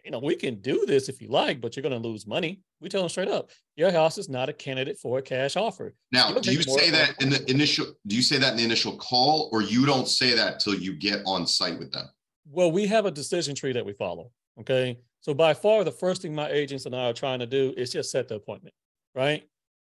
you 0.08 0.12
know, 0.12 0.20
we 0.20 0.38
can 0.38 0.56
do 0.62 0.86
this 0.86 1.10
if 1.10 1.22
you 1.22 1.28
like, 1.28 1.60
but 1.60 1.76
you're 1.76 1.84
going 1.84 2.02
to 2.02 2.08
lose 2.08 2.26
money. 2.26 2.62
We 2.80 2.88
tell 2.88 3.02
them 3.02 3.10
straight 3.10 3.28
up, 3.28 3.50
your 3.76 3.92
house 3.92 4.18
is 4.18 4.30
not 4.30 4.48
a 4.48 4.54
candidate 4.54 4.98
for 4.98 5.20
a 5.20 5.22
cash 5.22 5.58
offer. 5.58 5.94
Now, 6.14 6.32
do 6.32 6.54
you 6.54 6.62
say 6.62 6.90
that 6.92 7.22
in 7.22 7.30
the 7.30 7.44
initial, 7.52 7.88
do 8.08 8.16
you 8.16 8.22
say 8.22 8.38
that 8.38 8.52
in 8.52 8.58
the 8.58 8.64
initial 8.64 8.96
call 8.96 9.50
or 9.52 9.62
you 9.62 9.86
don't 9.86 10.08
say 10.08 10.34
that 10.34 10.62
till 10.62 10.76
you 10.76 10.94
get 10.94 11.20
on 11.26 11.46
site 11.46 11.78
with 11.78 11.92
them? 11.92 12.06
Well, 12.50 12.72
we 12.72 12.88
have 12.88 13.06
a 13.06 13.12
decision 13.12 13.54
tree 13.54 13.74
that 13.74 13.86
we 13.86 13.92
follow. 13.92 14.32
Okay. 14.62 14.98
So 15.20 15.34
by 15.34 15.54
far, 15.54 15.84
the 15.84 15.92
first 15.92 16.22
thing 16.22 16.34
my 16.34 16.50
agents 16.50 16.86
and 16.86 16.96
I 16.96 17.10
are 17.10 17.14
trying 17.14 17.40
to 17.40 17.46
do 17.46 17.74
is 17.76 17.92
just 17.92 18.10
set 18.10 18.30
the 18.30 18.36
appointment, 18.36 18.76
right? 19.14 19.44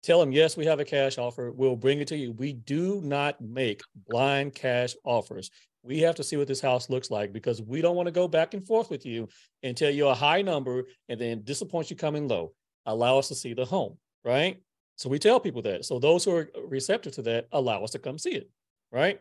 Tell 0.02 0.20
them, 0.20 0.32
yes, 0.32 0.56
we 0.56 0.64
have 0.64 0.80
a 0.80 0.86
cash 0.86 1.18
offer. 1.18 1.52
We'll 1.52 1.76
bring 1.76 2.00
it 2.00 2.08
to 2.08 2.16
you. 2.16 2.32
We 2.32 2.54
do 2.54 3.02
not 3.02 3.42
make 3.42 3.82
blind 4.08 4.54
cash 4.54 4.94
offers. 5.04 5.50
We 5.88 6.00
have 6.00 6.16
to 6.16 6.22
see 6.22 6.36
what 6.36 6.46
this 6.46 6.60
house 6.60 6.90
looks 6.90 7.10
like 7.10 7.32
because 7.32 7.62
we 7.62 7.80
don't 7.80 7.96
want 7.96 8.08
to 8.08 8.12
go 8.12 8.28
back 8.28 8.52
and 8.52 8.64
forth 8.64 8.90
with 8.90 9.06
you 9.06 9.26
and 9.62 9.74
tell 9.74 9.88
you 9.88 10.08
a 10.08 10.14
high 10.14 10.42
number 10.42 10.84
and 11.08 11.18
then 11.18 11.40
disappoint 11.44 11.88
you 11.88 11.96
coming 11.96 12.28
low. 12.28 12.52
Allow 12.84 13.16
us 13.16 13.28
to 13.28 13.34
see 13.34 13.54
the 13.54 13.64
home, 13.64 13.96
right? 14.22 14.60
So 14.96 15.08
we 15.08 15.18
tell 15.18 15.40
people 15.40 15.62
that. 15.62 15.86
So 15.86 15.98
those 15.98 16.26
who 16.26 16.36
are 16.36 16.50
receptive 16.62 17.14
to 17.14 17.22
that, 17.22 17.48
allow 17.52 17.82
us 17.84 17.92
to 17.92 17.98
come 17.98 18.18
see 18.18 18.34
it, 18.34 18.50
right? 18.92 19.18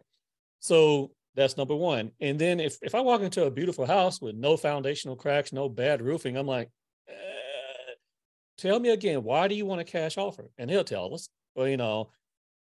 So 0.59 1.11
that's 1.35 1.55
number 1.55 1.73
one. 1.73 2.11
And 2.19 2.37
then 2.37 2.59
if, 2.59 2.77
if 2.81 2.95
I 2.95 2.99
walk 2.99 3.21
into 3.21 3.45
a 3.45 3.51
beautiful 3.51 3.85
house 3.85 4.19
with 4.19 4.35
no 4.35 4.57
foundational 4.57 5.15
cracks, 5.15 5.53
no 5.53 5.69
bad 5.69 6.01
roofing, 6.01 6.35
I'm 6.35 6.47
like, 6.47 6.69
eh, 7.07 7.93
tell 8.57 8.81
me 8.81 8.89
again, 8.89 9.23
why 9.23 9.47
do 9.47 9.55
you 9.55 9.65
want 9.65 9.79
a 9.79 9.85
cash 9.85 10.17
offer? 10.17 10.49
And 10.57 10.69
he'll 10.69 10.83
tell 10.83 11.13
us, 11.13 11.29
well, 11.55 11.69
you 11.69 11.77
know, 11.77 12.09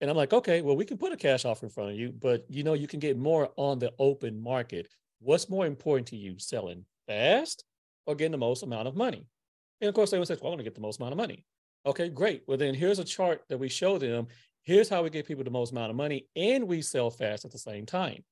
and 0.01 0.11
I'm 0.11 0.17
like, 0.17 0.33
okay, 0.33 0.61
well, 0.61 0.77
we 0.77 0.85
can 0.85 0.99
put 0.99 1.13
a 1.13 1.17
cash 1.17 1.45
offer 1.45 1.67
in 1.67 1.71
front 1.71 1.91
of 1.91 1.97
you, 1.97 2.13
but 2.13 2.45
you 2.49 2.63
know, 2.63 2.75
you 2.75 2.87
can 2.87 3.01
get 3.01 3.17
more 3.17 3.51
on 3.57 3.79
the 3.79 3.93
open 3.99 4.41
market. 4.41 4.89
What's 5.21 5.49
more 5.49 5.67
important 5.67 6.09
to 6.09 6.17
you, 6.17 6.39
selling 6.39 6.85
fast 7.07 7.65
or 8.07 8.15
getting 8.15 8.33
the 8.33 8.39
most 8.39 8.63
amount 8.63 8.89
of 8.89 8.97
money? 8.97 9.27
And 9.81 9.89
of 9.89 9.95
course, 9.95 10.11
they 10.11 10.19
would 10.19 10.29
say, 10.29 10.35
well, 10.35 10.47
I 10.47 10.51
want 10.51 10.61
to 10.61 10.65
get 10.65 10.75
the 10.75 10.81
most 10.81 11.01
amount 11.01 11.13
of 11.13 11.19
money. 11.19 11.45
Okay, 11.87 12.09
great. 12.09 12.43
Well, 12.47 12.57
then 12.57 12.75
here's 12.75 12.99
a 12.99 13.05
chart 13.05 13.43
that 13.49 13.59
we 13.59 13.69
show 13.69 13.99
them. 13.99 14.29
Here's 14.63 14.89
how 14.89 15.03
we 15.03 15.11
get 15.11 15.27
people 15.27 15.45
the 15.45 15.51
most 15.51 15.73
amount 15.73 15.91
of 15.91 15.97
money 15.97 16.27
and 16.35 16.67
we 16.67 16.81
sell 16.81 17.11
fast 17.11 17.45
at 17.45 17.51
the 17.51 17.59
same 17.59 17.85
time. 17.85 18.25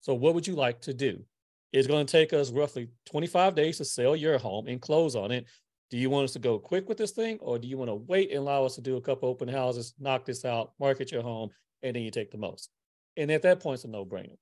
So, 0.00 0.14
what 0.14 0.34
would 0.34 0.46
you 0.46 0.54
like 0.54 0.80
to 0.82 0.92
do? 0.92 1.24
It's 1.72 1.88
going 1.88 2.04
to 2.04 2.10
take 2.10 2.32
us 2.34 2.50
roughly 2.50 2.88
25 3.06 3.54
days 3.54 3.78
to 3.78 3.84
sell 3.84 4.14
your 4.14 4.36
home 4.36 4.66
and 4.66 4.80
close 4.80 5.16
on 5.16 5.30
it. 5.30 5.46
Do 5.92 5.98
you 5.98 6.08
want 6.08 6.24
us 6.24 6.32
to 6.32 6.38
go 6.38 6.58
quick 6.58 6.88
with 6.88 6.96
this 6.96 7.10
thing, 7.10 7.36
or 7.42 7.58
do 7.58 7.68
you 7.68 7.76
want 7.76 7.90
to 7.90 7.94
wait 7.94 8.30
and 8.30 8.38
allow 8.38 8.64
us 8.64 8.76
to 8.76 8.80
do 8.80 8.96
a 8.96 9.00
couple 9.02 9.28
open 9.28 9.46
houses, 9.46 9.92
knock 10.00 10.24
this 10.24 10.42
out, 10.42 10.72
market 10.80 11.12
your 11.12 11.20
home, 11.22 11.50
and 11.82 11.94
then 11.94 12.02
you 12.02 12.10
take 12.10 12.30
the 12.30 12.38
most? 12.38 12.70
And 13.18 13.30
at 13.30 13.42
that 13.42 13.60
point, 13.60 13.74
it's 13.74 13.84
a 13.84 13.88
no 13.88 14.06
brainer. 14.06 14.38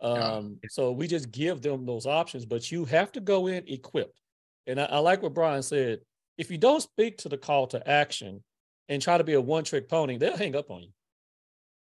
Um, 0.00 0.58
yeah. 0.62 0.68
So 0.70 0.92
we 0.92 1.08
just 1.08 1.32
give 1.32 1.60
them 1.60 1.84
those 1.84 2.06
options, 2.06 2.46
but 2.46 2.70
you 2.70 2.84
have 2.84 3.10
to 3.12 3.20
go 3.20 3.48
in 3.48 3.64
equipped. 3.66 4.20
And 4.68 4.80
I, 4.80 4.84
I 4.84 4.98
like 4.98 5.22
what 5.22 5.34
Brian 5.34 5.64
said. 5.64 5.98
If 6.38 6.52
you 6.52 6.56
don't 6.56 6.80
speak 6.80 7.18
to 7.18 7.28
the 7.28 7.36
call 7.36 7.66
to 7.66 7.90
action 7.90 8.40
and 8.88 9.02
try 9.02 9.18
to 9.18 9.24
be 9.24 9.32
a 9.32 9.40
one 9.40 9.64
trick 9.64 9.88
pony, 9.88 10.18
they'll 10.18 10.36
hang 10.36 10.54
up 10.54 10.70
on 10.70 10.82
you. 10.82 10.90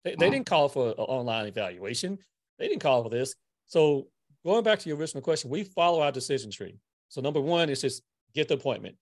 They, 0.04 0.14
they 0.14 0.30
didn't 0.30 0.46
call 0.46 0.70
for 0.70 0.90
an 0.90 0.94
online 0.94 1.48
evaluation. 1.48 2.20
They 2.60 2.68
didn't 2.68 2.84
call 2.84 3.02
for 3.02 3.10
this. 3.10 3.34
So 3.66 4.10
going 4.46 4.64
back 4.64 4.78
to 4.78 4.90
your 4.90 4.98
original 5.00 5.24
question, 5.24 5.50
we 5.50 5.64
follow 5.64 6.02
our 6.02 6.12
decision 6.12 6.52
tree. 6.52 6.78
So 7.10 7.20
number 7.20 7.42
one 7.42 7.70
is 7.70 7.82
just 7.82 8.04
get 8.36 8.48
the 8.48 8.54
appointment. 8.54 8.96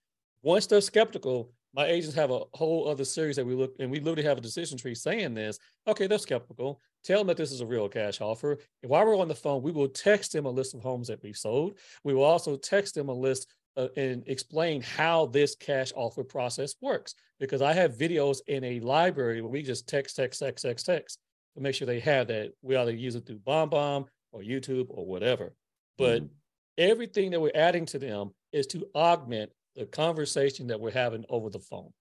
Once 0.46 0.64
they're 0.64 0.80
skeptical, 0.80 1.50
my 1.74 1.86
agents 1.86 2.14
have 2.14 2.30
a 2.30 2.44
whole 2.54 2.86
other 2.88 3.04
series 3.04 3.34
that 3.34 3.44
we 3.44 3.52
look 3.52 3.74
and 3.80 3.90
we 3.90 3.98
literally 3.98 4.22
have 4.22 4.38
a 4.38 4.40
decision 4.40 4.78
tree 4.78 4.94
saying 4.94 5.34
this. 5.34 5.58
Okay, 5.88 6.06
they're 6.06 6.20
skeptical. 6.20 6.80
Tell 7.02 7.18
them 7.18 7.26
that 7.26 7.36
this 7.36 7.50
is 7.50 7.62
a 7.62 7.66
real 7.66 7.88
cash 7.88 8.20
offer. 8.20 8.52
And 8.80 8.88
while 8.88 9.04
we're 9.04 9.18
on 9.18 9.26
the 9.26 9.34
phone, 9.34 9.60
we 9.60 9.72
will 9.72 9.88
text 9.88 10.32
them 10.32 10.46
a 10.46 10.50
list 10.50 10.72
of 10.72 10.82
homes 10.82 11.08
that 11.08 11.20
we've 11.20 11.36
sold. 11.36 11.78
We 12.04 12.14
will 12.14 12.22
also 12.22 12.56
text 12.56 12.94
them 12.94 13.08
a 13.08 13.12
list 13.12 13.48
uh, 13.76 13.88
and 13.96 14.22
explain 14.28 14.82
how 14.82 15.26
this 15.26 15.56
cash 15.56 15.92
offer 15.96 16.22
process 16.22 16.76
works. 16.80 17.16
Because 17.40 17.60
I 17.60 17.72
have 17.72 17.98
videos 17.98 18.38
in 18.46 18.62
a 18.62 18.78
library 18.78 19.42
where 19.42 19.50
we 19.50 19.62
just 19.62 19.88
text, 19.88 20.14
text, 20.14 20.38
text, 20.38 20.64
text, 20.64 20.86
text 20.86 21.18
to 21.56 21.60
make 21.60 21.74
sure 21.74 21.86
they 21.86 21.98
have 21.98 22.28
that. 22.28 22.52
We 22.62 22.76
either 22.76 22.94
use 22.94 23.16
it 23.16 23.26
through 23.26 23.40
BombBomb 23.40 24.06
or 24.30 24.42
YouTube 24.42 24.86
or 24.90 25.06
whatever. 25.06 25.56
But 25.98 26.22
mm-hmm. 26.22 26.34
everything 26.78 27.32
that 27.32 27.40
we're 27.40 27.50
adding 27.52 27.86
to 27.86 27.98
them 27.98 28.30
is 28.52 28.68
to 28.68 28.86
augment 28.94 29.50
the 29.76 29.86
conversation 29.86 30.66
that 30.68 30.80
we're 30.80 30.90
having 30.90 31.24
over 31.28 31.50
the 31.50 31.58
phone. 31.58 31.92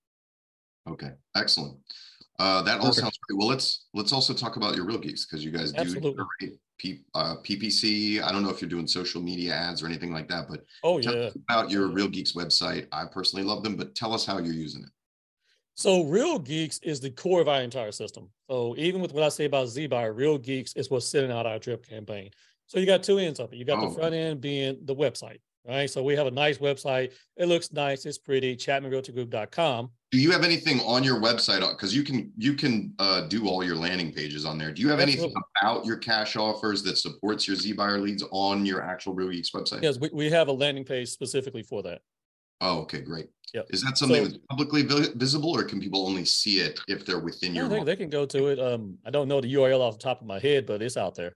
Okay, 0.88 1.12
excellent. 1.36 1.78
Uh, 2.38 2.62
that 2.64 2.80
all 2.80 2.92
sounds 2.92 3.18
great. 3.28 3.38
Well, 3.38 3.48
let's 3.48 3.86
let's 3.94 4.12
also 4.12 4.34
talk 4.34 4.56
about 4.56 4.76
your 4.76 4.86
real 4.86 4.98
geeks 4.98 5.26
because 5.26 5.44
you 5.44 5.52
guys 5.52 5.72
do 5.72 6.16
P, 6.78 7.00
uh, 7.14 7.36
PPC. 7.38 8.22
I 8.22 8.32
don't 8.32 8.44
know 8.44 8.50
if 8.50 8.62
you're 8.62 8.70
doing 8.70 8.88
social 8.88 9.22
media 9.22 9.54
ads 9.54 9.82
or 9.82 9.86
anything 9.86 10.12
like 10.12 10.28
that, 10.28 10.48
but 10.50 10.62
oh 10.84 10.98
yeah, 10.98 11.30
about 11.50 11.72
your 11.72 11.88
Real 11.88 12.08
Geeks 12.10 12.34
website. 12.34 12.88
I 12.92 13.06
personally 13.06 13.46
love 13.46 13.64
them, 13.64 13.76
but 13.76 13.96
tell 13.96 14.14
us 14.14 14.26
how 14.26 14.38
you're 14.40 14.54
using 14.54 14.84
it. 14.84 14.90
So 15.76 16.04
Real 16.04 16.40
Geeks 16.40 16.80
is 16.84 17.00
the 17.00 17.10
core 17.10 17.42
of 17.42 17.48
our 17.48 17.62
entire 17.62 17.92
system. 17.92 18.30
So 18.50 18.76
even 18.78 19.02
with 19.02 19.14
what 19.14 19.24
I 19.24 19.30
say 19.30 19.46
about 19.46 19.68
ZBuyer, 19.68 20.16
Real 20.16 20.38
Geeks 20.38 20.74
is 20.76 20.90
what's 20.90 21.08
sitting 21.08 21.32
out 21.32 21.46
our 21.46 21.60
drip 21.60 21.88
campaign. 21.88 22.30
So 22.68 22.80
you 22.80 22.86
got 22.86 23.04
two 23.04 23.20
ends 23.20 23.40
of 23.40 23.52
it. 23.54 23.58
You 23.58 23.66
got 23.66 23.80
oh. 23.80 23.90
the 23.90 23.96
front 23.96 24.16
end 24.16 24.42
being 24.42 24.80
the 24.84 24.96
website. 24.96 25.40
Right? 25.68 25.90
So 25.90 26.04
we 26.04 26.16
have 26.16 26.28
a 26.28 26.32
nice 26.32 26.58
website. 26.58 27.12
It 27.38 27.48
looks 27.48 27.72
nice. 27.72 28.06
It's 28.06 28.18
pretty. 28.18 28.56
ChapmanRealtyGroup.com. 28.56 29.90
Do 30.12 30.20
you 30.20 30.32
have 30.32 30.44
anything 30.44 30.80
on 30.82 31.04
your 31.04 31.20
website? 31.20 31.68
Because 31.70 31.96
you 31.96 32.04
can 32.04 32.32
you 32.38 32.54
can 32.54 32.94
uh, 33.00 33.28
do 33.28 33.48
all 33.48 33.64
your 33.64 33.76
landing 33.76 34.14
pages 34.14 34.46
on 34.46 34.58
there. 34.58 34.72
Do 34.72 34.82
you 34.82 34.90
have 34.90 35.00
Absolutely. 35.00 35.26
anything 35.26 35.44
about 35.62 35.86
your 35.86 35.98
cash 35.98 36.36
offers 36.36 36.84
that 36.84 36.98
supports 36.98 37.48
your 37.48 37.58
Z 37.58 37.74
buyer 37.74 38.00
leads 38.00 38.24
on 38.32 38.66
your 38.66 38.82
actual 38.82 39.14
Real 39.14 39.30
Geeks 39.30 39.52
website? 39.52 39.84
Yes, 39.84 40.00
we, 40.00 40.10
we 40.14 40.30
have 40.30 40.48
a 40.48 40.54
landing 40.54 40.86
page 40.86 41.10
specifically 41.10 41.64
for 41.64 41.84
that. 41.84 42.02
Oh, 42.62 42.80
okay, 42.80 43.02
great. 43.02 43.28
Yep. 43.54 43.68
Is 43.70 43.84
that 43.84 43.98
something 43.98 44.26
so, 44.26 44.32
that's 44.32 44.44
publicly 44.50 44.84
visible, 44.84 45.56
or 45.56 45.64
can 45.64 45.80
people 45.80 46.08
only 46.08 46.26
see 46.26 46.60
it 46.60 46.80
if 46.88 47.06
they're 47.06 47.20
within 47.20 47.54
your? 47.54 47.68
They, 47.68 47.84
they 47.84 47.96
can 47.96 48.10
go 48.10 48.26
to 48.26 48.48
it. 48.48 48.60
Um, 48.60 48.98
I 49.06 49.12
don't 49.12 49.28
know 49.28 49.42
the 49.42 49.54
URL 49.54 49.80
off 49.80 49.98
the 49.98 50.04
top 50.04 50.22
of 50.22 50.28
my 50.28 50.40
head, 50.40 50.66
but 50.66 50.82
it's 50.82 50.98
out 50.98 51.16
there. 51.16 51.36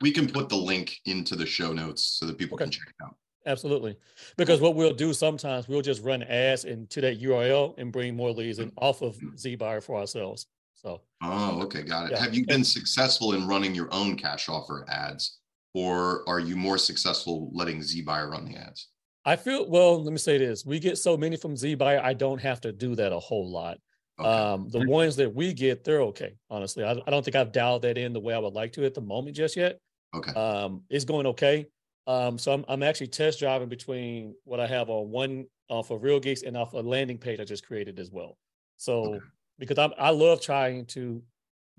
We 0.00 0.10
can 0.10 0.28
put 0.28 0.48
the 0.48 0.56
link 0.56 0.98
into 1.06 1.36
the 1.36 1.46
show 1.46 1.72
notes 1.72 2.16
so 2.18 2.26
that 2.26 2.38
people 2.38 2.56
okay. 2.56 2.64
can 2.64 2.72
check 2.72 2.88
it 2.88 3.04
out. 3.04 3.16
Absolutely. 3.46 3.96
Because 4.36 4.60
what 4.60 4.74
we'll 4.74 4.94
do 4.94 5.12
sometimes 5.12 5.68
we'll 5.68 5.82
just 5.82 6.02
run 6.02 6.22
ads 6.22 6.64
into 6.64 7.00
that 7.02 7.20
URL 7.20 7.74
and 7.78 7.92
bring 7.92 8.16
more 8.16 8.30
leads 8.30 8.58
in 8.58 8.72
off 8.76 9.02
of 9.02 9.16
ZBuyer 9.36 9.82
for 9.82 9.98
ourselves. 9.98 10.46
So 10.74 11.02
Oh, 11.22 11.62
okay, 11.62 11.82
got 11.82 12.06
it. 12.06 12.12
Yeah. 12.12 12.22
Have 12.22 12.34
you 12.34 12.46
been 12.46 12.64
successful 12.64 13.34
in 13.34 13.46
running 13.46 13.74
your 13.74 13.88
own 13.92 14.16
cash 14.16 14.48
offer 14.48 14.86
ads 14.88 15.38
or 15.74 16.28
are 16.28 16.40
you 16.40 16.56
more 16.56 16.78
successful 16.78 17.50
letting 17.52 17.80
ZBuyer 17.80 18.30
run 18.30 18.46
the 18.46 18.56
ads? 18.56 18.88
I 19.26 19.36
feel 19.36 19.68
well, 19.68 20.02
let 20.02 20.12
me 20.12 20.18
say 20.18 20.38
this. 20.38 20.64
We 20.64 20.78
get 20.78 20.98
so 20.98 21.16
many 21.16 21.36
from 21.36 21.54
ZBuyer, 21.54 22.02
I 22.02 22.14
don't 22.14 22.40
have 22.40 22.60
to 22.62 22.72
do 22.72 22.94
that 22.94 23.12
a 23.12 23.18
whole 23.18 23.50
lot. 23.50 23.78
Okay. 24.18 24.28
Um, 24.28 24.68
the 24.70 24.86
ones 24.86 25.16
that 25.16 25.34
we 25.34 25.52
get, 25.52 25.82
they're 25.82 26.02
okay. 26.02 26.34
Honestly, 26.48 26.84
I, 26.84 26.92
I, 26.92 27.10
don't 27.10 27.24
think 27.24 27.34
I've 27.34 27.50
dialed 27.50 27.82
that 27.82 27.98
in 27.98 28.12
the 28.12 28.20
way 28.20 28.32
I 28.32 28.38
would 28.38 28.52
like 28.52 28.72
to 28.74 28.84
at 28.84 28.94
the 28.94 29.00
moment 29.00 29.34
just 29.34 29.56
yet. 29.56 29.80
Okay. 30.14 30.30
Um, 30.32 30.82
it's 30.88 31.04
going 31.04 31.26
okay. 31.26 31.66
Um, 32.06 32.38
so 32.38 32.52
I'm, 32.52 32.64
I'm 32.68 32.82
actually 32.82 33.06
test 33.08 33.38
driving 33.38 33.68
between 33.68 34.34
what 34.44 34.60
I 34.60 34.66
have 34.66 34.90
on 34.90 35.10
one 35.10 35.46
off 35.68 35.90
of 35.90 36.02
Real 36.02 36.20
Geeks 36.20 36.42
and 36.42 36.56
off 36.56 36.74
a 36.74 36.78
landing 36.78 37.18
page 37.18 37.40
I 37.40 37.44
just 37.44 37.66
created 37.66 37.98
as 37.98 38.10
well. 38.10 38.36
So 38.76 39.14
okay. 39.14 39.18
because 39.58 39.78
I'm, 39.78 39.92
I 39.98 40.10
love 40.10 40.40
trying 40.40 40.86
to 40.86 41.22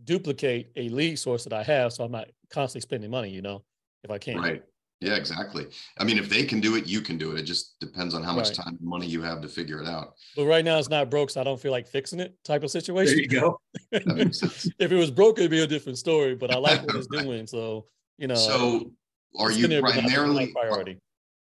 duplicate 0.03 0.71
a 0.75 0.89
lead 0.89 1.19
source 1.19 1.43
that 1.43 1.53
I 1.53 1.63
have, 1.63 1.93
so 1.93 2.03
I'm 2.03 2.11
not 2.11 2.27
constantly 2.49 2.81
spending 2.81 3.11
money. 3.11 3.29
You 3.29 3.41
know, 3.41 3.63
if 4.03 4.11
I 4.11 4.17
can. 4.17 4.37
Right. 4.37 4.63
Yeah, 5.01 5.15
exactly. 5.15 5.67
I 5.99 6.05
mean, 6.05 6.17
if 6.17 6.29
they 6.29 6.45
can 6.45 6.61
do 6.61 6.75
it, 6.77 6.87
you 6.87 7.01
can 7.01 7.17
do 7.17 7.33
it. 7.33 7.39
It 7.39 7.43
just 7.43 7.79
depends 7.81 8.15
on 8.15 8.23
how 8.23 8.33
much 8.33 8.47
right. 8.47 8.55
time 8.55 8.77
and 8.79 8.87
money 8.87 9.05
you 9.05 9.21
have 9.21 9.41
to 9.41 9.49
figure 9.49 9.81
it 9.81 9.87
out. 9.87 10.13
But 10.37 10.45
right 10.45 10.63
now, 10.63 10.79
it's 10.79 10.89
not 10.89 11.11
broke, 11.11 11.29
so 11.29 11.41
I 11.41 11.43
don't 11.43 11.59
feel 11.59 11.73
like 11.73 11.85
fixing 11.85 12.21
it. 12.21 12.33
Type 12.45 12.63
of 12.63 12.71
situation. 12.71 13.15
There 13.15 13.23
you 13.23 13.27
go. 13.27 13.59
if 13.91 14.91
it 14.91 14.95
was 14.95 15.11
broke, 15.11 15.37
it'd 15.37 15.51
be 15.51 15.61
a 15.61 15.67
different 15.67 15.97
story. 15.97 16.35
But 16.35 16.51
I 16.51 16.57
like 16.57 16.81
what 16.81 16.95
it's 16.95 17.07
right. 17.13 17.23
doing, 17.23 17.45
so 17.45 17.85
you 18.17 18.27
know. 18.27 18.35
So 18.35 18.91
are 19.39 19.51
you 19.51 19.81
primarily 19.81 20.47
priority? 20.47 20.97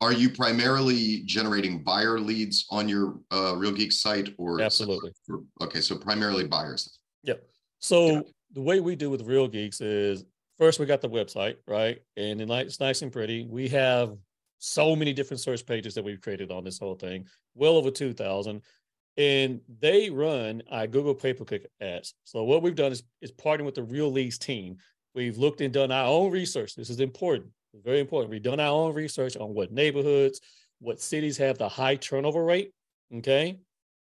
Are 0.01 0.13
you 0.13 0.31
primarily 0.31 1.23
generating 1.27 1.85
buyer 1.85 2.19
leads 2.19 2.67
on 2.71 2.89
your 2.89 3.21
uh, 3.31 3.55
Real 3.57 3.71
Geek 3.71 3.93
site, 3.93 4.35
or 4.37 4.61
absolutely? 4.61 5.13
For, 5.27 5.43
okay, 5.61 5.81
so 5.81 5.97
primarily 5.97 6.45
buyers. 6.45 6.99
Yep. 7.23 7.47
So 7.79 8.07
yeah. 8.07 8.21
the 8.53 8.63
way 8.63 8.81
we 8.81 8.97
do 8.97 9.11
with 9.11 9.23
Real 9.23 9.47
Geeks 9.47 9.81
is 9.81 10.25
first 10.59 10.81
we 10.81 10.87
got 10.87 11.03
the 11.03 11.09
website, 11.09 11.57
right? 11.69 12.03
And 12.17 12.41
it's 12.41 12.81
nice 12.81 13.03
and 13.03 13.13
pretty. 13.13 13.47
We 13.49 13.69
have 13.69 14.17
so 14.59 14.95
many 14.95 15.13
different 15.13 15.41
search 15.41 15.67
pages 15.67 15.95
that 15.95 16.05
we've 16.05 16.21
created 16.21 16.51
on 16.51 16.65
this 16.65 16.79
whole 16.79 16.95
thing, 16.95 17.27
well 17.55 17.77
over 17.77 17.91
2,000. 17.91 18.63
And 19.17 19.61
they 19.81 20.09
run 20.09 20.63
our 20.71 20.87
Google 20.87 21.15
pay 21.15 21.35
per 21.35 21.45
click 21.45 21.67
ads. 21.81 22.15
So 22.25 22.45
what 22.45 22.63
we've 22.63 22.75
done 22.75 22.93
is, 22.93 23.03
is 23.21 23.33
partnering 23.33 23.67
with 23.67 23.75
the 23.75 23.83
Real 23.83 24.11
Leads 24.11 24.39
team. 24.39 24.79
We've 25.15 25.37
looked 25.37 25.61
and 25.61 25.73
done 25.73 25.93
our 25.93 26.07
own 26.07 26.31
research. 26.31 26.75
This 26.75 26.91
is 26.91 27.01
important. 27.01 27.51
Very 27.75 28.01
important. 28.01 28.31
We've 28.31 28.43
done 28.43 28.61
our 28.61 28.69
own 28.69 28.95
research 28.95 29.37
on 29.37 29.55
what 29.55 29.73
neighborhoods, 29.73 30.41
what 30.81 31.01
cities 31.01 31.37
have 31.39 31.59
the 31.59 31.69
high 31.69 31.97
turnover 31.97 32.45
rate. 32.45 32.73
Okay. 33.15 33.59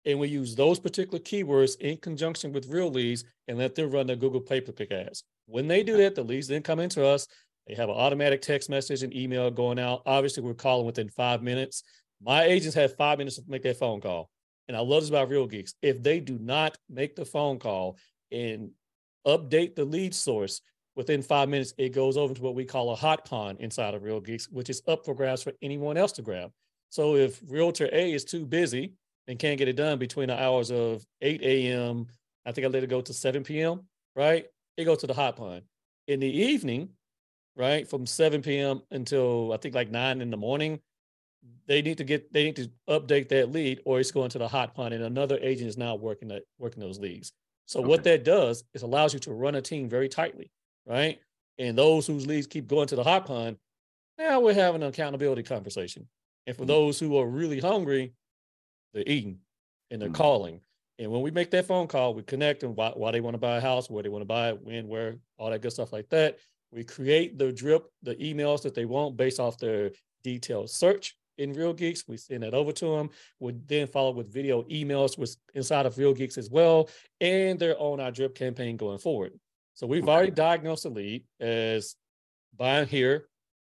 And 0.06 0.20
we 0.20 0.30
use 0.30 0.56
those 0.56 0.80
particular 0.80 1.20
keywords 1.20 1.80
in 1.80 1.98
conjunction 1.98 2.52
with 2.54 2.68
real 2.68 2.90
leads 2.90 3.26
and 3.48 3.58
let 3.58 3.76
them 3.76 3.92
run 3.92 4.08
their 4.08 4.16
Google 4.16 4.42
pay 4.42 4.62
per 4.62 4.72
click 4.72 4.92
ads. 4.92 5.24
When 5.46 5.68
they 5.68 5.84
do 5.84 5.98
that, 5.98 6.16
the 6.16 6.24
leads 6.24 6.48
then 6.48 6.64
come 6.64 6.80
into 6.80 7.06
us. 7.06 7.28
They 7.68 7.76
have 7.76 7.90
an 7.90 7.96
automatic 7.96 8.42
text 8.42 8.70
message 8.70 9.04
and 9.04 9.14
email 9.14 9.52
going 9.52 9.78
out. 9.78 10.02
Obviously, 10.06 10.42
we're 10.42 10.54
calling 10.54 10.86
within 10.86 11.10
five 11.10 11.44
minutes. 11.44 11.84
My 12.22 12.44
agents 12.44 12.76
have 12.76 12.96
five 12.96 13.18
minutes 13.18 13.36
to 13.36 13.44
make 13.48 13.64
that 13.64 13.78
phone 13.78 14.02
call. 14.02 14.30
And 14.68 14.78
I 14.78 14.80
love 14.80 15.02
this 15.02 15.10
about 15.10 15.30
Real 15.30 15.48
Geeks. 15.48 15.74
If 15.82 16.02
they 16.02 16.20
do 16.20 16.40
not 16.40 16.78
make 16.90 17.16
the 17.16 17.26
phone 17.26 17.60
call 17.60 17.98
and 18.32 18.72
update 19.28 19.76
the 19.76 19.86
lead 19.86 20.16
source, 20.16 20.62
within 21.00 21.22
five 21.22 21.48
minutes, 21.48 21.74
it 21.78 21.94
goes 21.94 22.18
over 22.18 22.34
to 22.34 22.42
what 22.42 22.56
we 22.56 22.66
call 22.66 22.92
a 22.92 22.96
hot 22.96 23.24
pond 23.24 23.62
inside 23.62 23.94
of 23.94 24.04
Real 24.04 24.20
Geeks, 24.20 24.50
which 24.50 24.70
is 24.70 24.82
up 24.86 25.06
for 25.06 25.16
grabs 25.16 25.42
for 25.42 25.54
anyone 25.62 25.96
else 25.96 26.12
to 26.12 26.22
grab. 26.22 26.52
So 26.90 27.16
if 27.16 27.40
Realtor 27.48 27.88
A 27.94 28.12
is 28.12 28.26
too 28.26 28.46
busy 28.46 28.96
and 29.26 29.40
can't 29.40 29.58
get 29.58 29.70
it 29.70 29.78
done 29.78 29.98
between 29.98 30.28
the 30.28 30.38
hours 30.38 30.72
of 30.72 31.06
8 31.22 31.42
a.m., 31.42 32.06
I 32.46 32.52
think 32.52 32.68
I 32.68 32.70
let 32.70 32.84
it 32.84 32.90
go 32.90 33.00
to 33.00 33.14
7 33.14 33.46
p.m., 33.46 33.88
right? 34.14 34.46
It 34.76 34.84
goes 34.84 34.98
to 34.98 35.08
the 35.08 35.14
hot 35.14 35.38
pond. 35.38 35.62
In 36.10 36.20
the 36.20 36.28
evening, 36.28 36.90
right, 37.56 37.90
from 37.90 38.06
7 38.06 38.42
p.m. 38.42 38.82
until 38.92 39.54
I 39.54 39.58
think 39.58 39.76
like 39.76 39.90
9 39.90 40.20
in 40.20 40.30
the 40.30 40.36
morning, 40.36 40.82
they 41.66 41.82
need 41.82 42.00
to 42.00 42.04
get 42.04 42.34
they 42.34 42.44
need 42.44 42.58
to 42.58 42.70
update 42.90 43.30
that 43.30 43.54
lead 43.54 43.80
or 43.86 44.02
it's 44.02 44.12
going 44.12 44.32
to 44.32 44.38
the 44.38 44.50
hot 44.50 44.76
pond 44.76 44.94
and 44.94 45.06
another 45.06 45.40
agent 45.42 45.70
is 45.70 45.78
now 45.78 45.96
working 45.96 46.28
that 46.28 46.44
working 46.58 46.82
those 46.82 47.00
leads. 47.00 47.32
So 47.68 47.80
okay. 47.80 47.88
what 47.88 48.04
that 48.04 48.26
does 48.26 48.66
is 48.74 48.82
allows 48.82 49.14
you 49.14 49.20
to 49.22 49.32
run 49.32 49.56
a 49.56 49.62
team 49.62 49.88
very 49.88 50.10
tightly 50.10 50.52
right? 50.86 51.20
And 51.58 51.78
those 51.78 52.08
whose 52.08 52.26
leads 52.26 52.48
keep 52.48 52.68
going 52.68 52.88
to 52.88 52.96
the 52.96 53.04
hot 53.04 53.26
pond, 53.26 53.58
now 54.18 54.40
we're 54.40 54.54
having 54.54 54.82
an 54.82 54.90
accountability 54.90 55.44
conversation. 55.44 56.08
And 56.48 56.56
for 56.56 56.64
mm-hmm. 56.64 56.70
those 56.70 57.00
who 57.00 57.18
are 57.18 57.28
really 57.28 57.60
hungry, 57.60 58.14
they're 58.94 59.04
eating 59.06 59.40
and 59.92 60.02
they're 60.02 60.10
mm-hmm. 60.10 60.16
calling. 60.16 60.62
And 60.98 61.12
when 61.12 61.22
we 61.22 61.32
make 61.32 61.52
that 61.52 61.66
phone 61.66 61.88
call, 61.88 62.14
we 62.14 62.24
connect 62.24 62.60
them 62.60 62.76
why, 62.76 62.92
why 62.94 63.12
they 63.12 63.22
want 63.22 63.34
to 63.36 63.40
buy 63.40 63.58
a 63.58 63.62
house, 63.62 63.90
where 63.90 64.04
they 64.04 64.10
want 64.10 64.22
to 64.22 64.28
buy 64.28 64.50
it, 64.50 64.62
when, 64.62 64.88
where, 64.88 65.16
all 65.38 65.50
that 65.50 65.62
good 65.62 65.72
stuff 65.72 65.94
like 65.94 66.10
that. 66.10 66.38
We 66.72 66.84
create 66.84 67.38
the 67.38 67.52
drip, 67.52 67.86
the 68.04 68.16
emails 68.16 68.62
that 68.64 68.76
they 68.76 68.86
want 68.86 69.18
based 69.18 69.40
off 69.40 69.58
their 69.58 69.92
detailed 70.24 70.70
search 70.70 71.16
in 71.38 71.54
Real 71.54 71.74
Geeks. 71.74 72.04
We 72.08 72.18
send 72.18 72.44
that 72.44 72.54
over 72.54 72.72
to 72.74 72.98
them. 72.98 73.10
We 73.40 73.54
then 73.66 73.88
follow 73.88 74.12
with 74.12 74.32
video 74.32 74.64
emails 74.64 75.18
with 75.18 75.36
inside 75.54 75.86
of 75.86 75.98
Real 75.98 76.14
Geeks 76.14 76.38
as 76.38 76.50
well, 76.50 76.90
and 77.22 77.58
they're 77.58 77.80
on 77.80 78.00
our 78.00 78.12
drip 78.12 78.36
campaign 78.36 78.78
going 78.78 79.00
forward. 79.00 79.32
So 79.80 79.88
we've 79.88 80.10
already 80.10 80.32
diagnosed 80.32 80.84
the 80.84 80.90
lead 80.90 81.24
as 81.40 81.96
buying 82.58 82.86
here, 82.86 83.30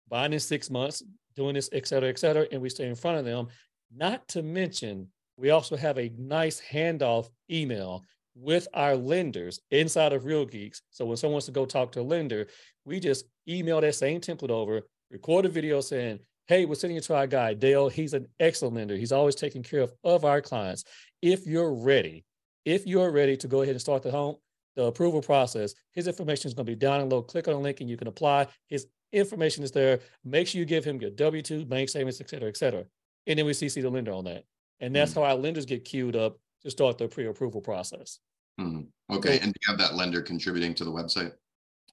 buying 0.07 0.31
in 0.31 0.39
six 0.39 0.69
months, 0.69 1.03
doing 1.35 1.55
this, 1.55 1.69
et 1.73 1.85
cetera, 1.85 2.07
et 2.07 2.17
cetera, 2.17 2.47
and 2.49 2.61
we 2.61 2.69
stay 2.69 2.87
in 2.87 2.95
front 2.95 3.17
of 3.17 3.25
them. 3.25 3.47
Not 3.93 4.25
to 4.29 4.41
mention, 4.41 5.09
we 5.35 5.49
also 5.49 5.75
have 5.75 5.97
a 5.97 6.13
nice 6.17 6.61
handoff 6.61 7.27
email 7.51 8.05
with 8.35 8.69
our 8.73 8.95
lenders 8.95 9.59
inside 9.69 10.13
of 10.13 10.23
Real 10.23 10.45
Geeks. 10.45 10.81
So 10.91 11.03
when 11.03 11.17
someone 11.17 11.33
wants 11.33 11.47
to 11.47 11.51
go 11.51 11.65
talk 11.65 11.91
to 11.91 11.99
a 11.99 12.03
lender, 12.03 12.47
we 12.85 13.01
just 13.01 13.25
email 13.49 13.81
that 13.81 13.95
same 13.95 14.21
template 14.21 14.49
over, 14.49 14.83
record 15.11 15.45
a 15.45 15.49
video 15.49 15.81
saying, 15.81 16.19
hey, 16.47 16.63
we're 16.63 16.75
sending 16.75 16.95
you 16.95 17.01
to 17.01 17.15
our 17.17 17.27
guy, 17.27 17.53
Dale. 17.53 17.89
He's 17.89 18.13
an 18.13 18.27
excellent 18.39 18.75
lender. 18.75 18.95
He's 18.95 19.11
always 19.11 19.35
taking 19.35 19.61
care 19.61 19.81
of, 19.81 19.91
of 20.05 20.23
our 20.23 20.39
clients. 20.39 20.85
If 21.21 21.45
you're 21.45 21.73
ready, 21.73 22.23
if 22.63 22.87
you're 22.87 23.11
ready 23.11 23.35
to 23.35 23.49
go 23.49 23.61
ahead 23.63 23.75
and 23.75 23.81
start 23.81 24.03
the 24.03 24.11
home, 24.11 24.37
the 24.77 24.83
approval 24.83 25.21
process. 25.21 25.73
His 25.91 26.07
information 26.07 26.47
is 26.47 26.53
going 26.53 26.65
to 26.67 26.71
be 26.71 26.75
down 26.75 27.09
low. 27.09 27.21
Click 27.23 27.47
on 27.47 27.55
the 27.55 27.59
link 27.59 27.81
and 27.81 27.89
you 27.89 27.97
can 27.97 28.07
apply. 28.07 28.47
His 28.67 28.87
information 29.11 29.63
is 29.63 29.71
there. 29.71 29.99
Make 30.23 30.47
sure 30.47 30.59
you 30.59 30.65
give 30.65 30.85
him 30.85 31.01
your 31.01 31.09
W 31.09 31.41
2, 31.41 31.65
bank 31.65 31.89
statements, 31.89 32.21
et 32.21 32.29
cetera, 32.29 32.47
et 32.47 32.55
cetera. 32.55 32.85
And 33.25 33.37
then 33.37 33.45
we 33.45 33.51
CC 33.51 33.81
the 33.81 33.89
lender 33.89 34.13
on 34.13 34.23
that. 34.25 34.43
And 34.79 34.95
that's 34.95 35.11
mm-hmm. 35.11 35.21
how 35.21 35.25
our 35.25 35.35
lenders 35.35 35.65
get 35.65 35.83
queued 35.83 36.15
up 36.15 36.37
to 36.63 36.69
start 36.69 36.99
the 36.99 37.07
pre 37.07 37.25
approval 37.25 37.59
process. 37.59 38.19
Mm-hmm. 38.61 39.15
Okay. 39.15 39.37
So, 39.37 39.43
and 39.43 39.53
do 39.53 39.59
you 39.65 39.71
have 39.71 39.79
that 39.79 39.95
lender 39.95 40.21
contributing 40.21 40.75
to 40.75 40.85
the 40.85 40.91
website? 40.91 41.33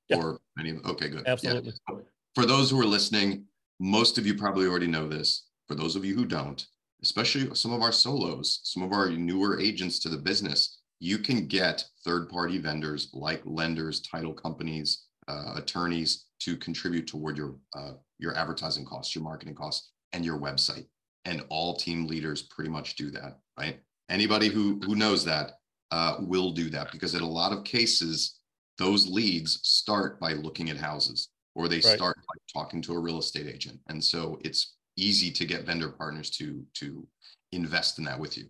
Yeah. 0.08 0.18
Or 0.18 0.38
any? 0.60 0.70
of, 0.70 0.84
Okay, 0.84 1.08
good. 1.08 1.26
Absolutely. 1.26 1.72
Yeah. 1.90 1.96
For 2.34 2.44
those 2.44 2.70
who 2.70 2.80
are 2.80 2.86
listening, 2.86 3.44
most 3.80 4.18
of 4.18 4.26
you 4.26 4.34
probably 4.34 4.66
already 4.66 4.86
know 4.86 5.08
this. 5.08 5.46
For 5.68 5.74
those 5.74 5.96
of 5.96 6.04
you 6.04 6.14
who 6.14 6.26
don't, 6.26 6.64
especially 7.02 7.54
some 7.54 7.72
of 7.72 7.80
our 7.80 7.92
solos, 7.92 8.60
some 8.64 8.82
of 8.82 8.92
our 8.92 9.08
newer 9.08 9.58
agents 9.58 9.98
to 10.00 10.10
the 10.10 10.18
business, 10.18 10.80
you 11.00 11.18
can 11.18 11.46
get 11.46 11.84
third 12.04 12.28
party 12.28 12.58
vendors 12.58 13.10
like 13.12 13.42
lenders, 13.44 14.00
title 14.00 14.32
companies, 14.32 15.04
uh, 15.28 15.54
attorneys 15.56 16.26
to 16.40 16.56
contribute 16.56 17.06
toward 17.06 17.36
your 17.36 17.56
uh, 17.74 17.92
your 18.18 18.36
advertising 18.36 18.84
costs, 18.84 19.14
your 19.14 19.24
marketing 19.24 19.54
costs, 19.54 19.90
and 20.12 20.24
your 20.24 20.38
website. 20.38 20.86
And 21.24 21.42
all 21.48 21.76
team 21.76 22.06
leaders 22.06 22.42
pretty 22.42 22.70
much 22.70 22.96
do 22.96 23.10
that, 23.12 23.38
right? 23.58 23.80
Anybody 24.10 24.48
who 24.48 24.80
who 24.84 24.94
knows 24.94 25.24
that 25.24 25.52
uh, 25.90 26.16
will 26.20 26.52
do 26.52 26.68
that 26.70 26.92
because 26.92 27.14
in 27.14 27.22
a 27.22 27.28
lot 27.28 27.52
of 27.52 27.64
cases, 27.64 28.40
those 28.78 29.08
leads 29.08 29.60
start 29.62 30.20
by 30.20 30.34
looking 30.34 30.70
at 30.70 30.76
houses 30.76 31.30
or 31.54 31.68
they 31.68 31.76
right. 31.76 31.84
start 31.84 32.16
by 32.16 32.34
talking 32.60 32.82
to 32.82 32.94
a 32.94 32.98
real 32.98 33.18
estate 33.18 33.46
agent, 33.46 33.78
and 33.88 34.02
so 34.02 34.38
it's 34.44 34.74
easy 34.96 35.30
to 35.30 35.44
get 35.44 35.64
vendor 35.64 35.88
partners 35.88 36.30
to 36.30 36.64
to 36.74 37.06
invest 37.52 37.98
in 37.98 38.04
that 38.04 38.18
with 38.18 38.36
you 38.36 38.44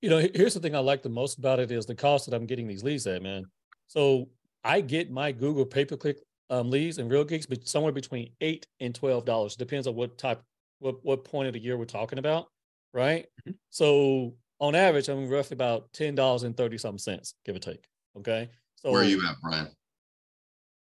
you 0.00 0.10
know, 0.10 0.18
here's 0.34 0.54
the 0.54 0.60
thing 0.60 0.76
I 0.76 0.80
like 0.80 1.02
the 1.02 1.08
most 1.08 1.38
about 1.38 1.58
it 1.58 1.70
is 1.70 1.86
the 1.86 1.94
cost 1.94 2.26
that 2.26 2.34
I'm 2.34 2.46
getting 2.46 2.66
these 2.66 2.84
leads 2.84 3.06
at, 3.06 3.22
man. 3.22 3.44
So 3.88 4.28
I 4.64 4.80
get 4.80 5.10
my 5.10 5.32
Google 5.32 5.66
pay 5.66 5.84
per 5.84 5.96
click 5.96 6.18
um, 6.50 6.70
leads 6.70 6.98
and 6.98 7.10
real 7.10 7.24
geeks, 7.24 7.46
but 7.46 7.66
somewhere 7.66 7.92
between 7.92 8.30
eight 8.40 8.66
and 8.80 8.94
twelve 8.94 9.24
dollars. 9.24 9.56
Depends 9.56 9.86
on 9.86 9.94
what 9.94 10.16
type 10.18 10.42
what 10.78 11.04
what 11.04 11.24
point 11.24 11.48
of 11.48 11.54
the 11.54 11.60
year 11.60 11.76
we're 11.76 11.84
talking 11.84 12.18
about, 12.18 12.46
right? 12.92 13.26
Mhm. 13.46 13.54
So 13.70 14.34
on 14.60 14.74
average, 14.74 15.08
I'm 15.08 15.28
roughly 15.28 15.54
about 15.54 15.92
ten 15.92 16.14
dollars 16.14 16.44
and 16.44 16.56
thirty 16.56 16.78
something 16.78 16.98
cents, 16.98 17.34
give 17.44 17.56
or 17.56 17.60
take. 17.60 17.84
Okay. 18.16 18.48
So 18.76 18.92
Where 18.92 19.02
are 19.02 19.04
you 19.04 19.26
at, 19.26 19.36
Brian? 19.42 19.68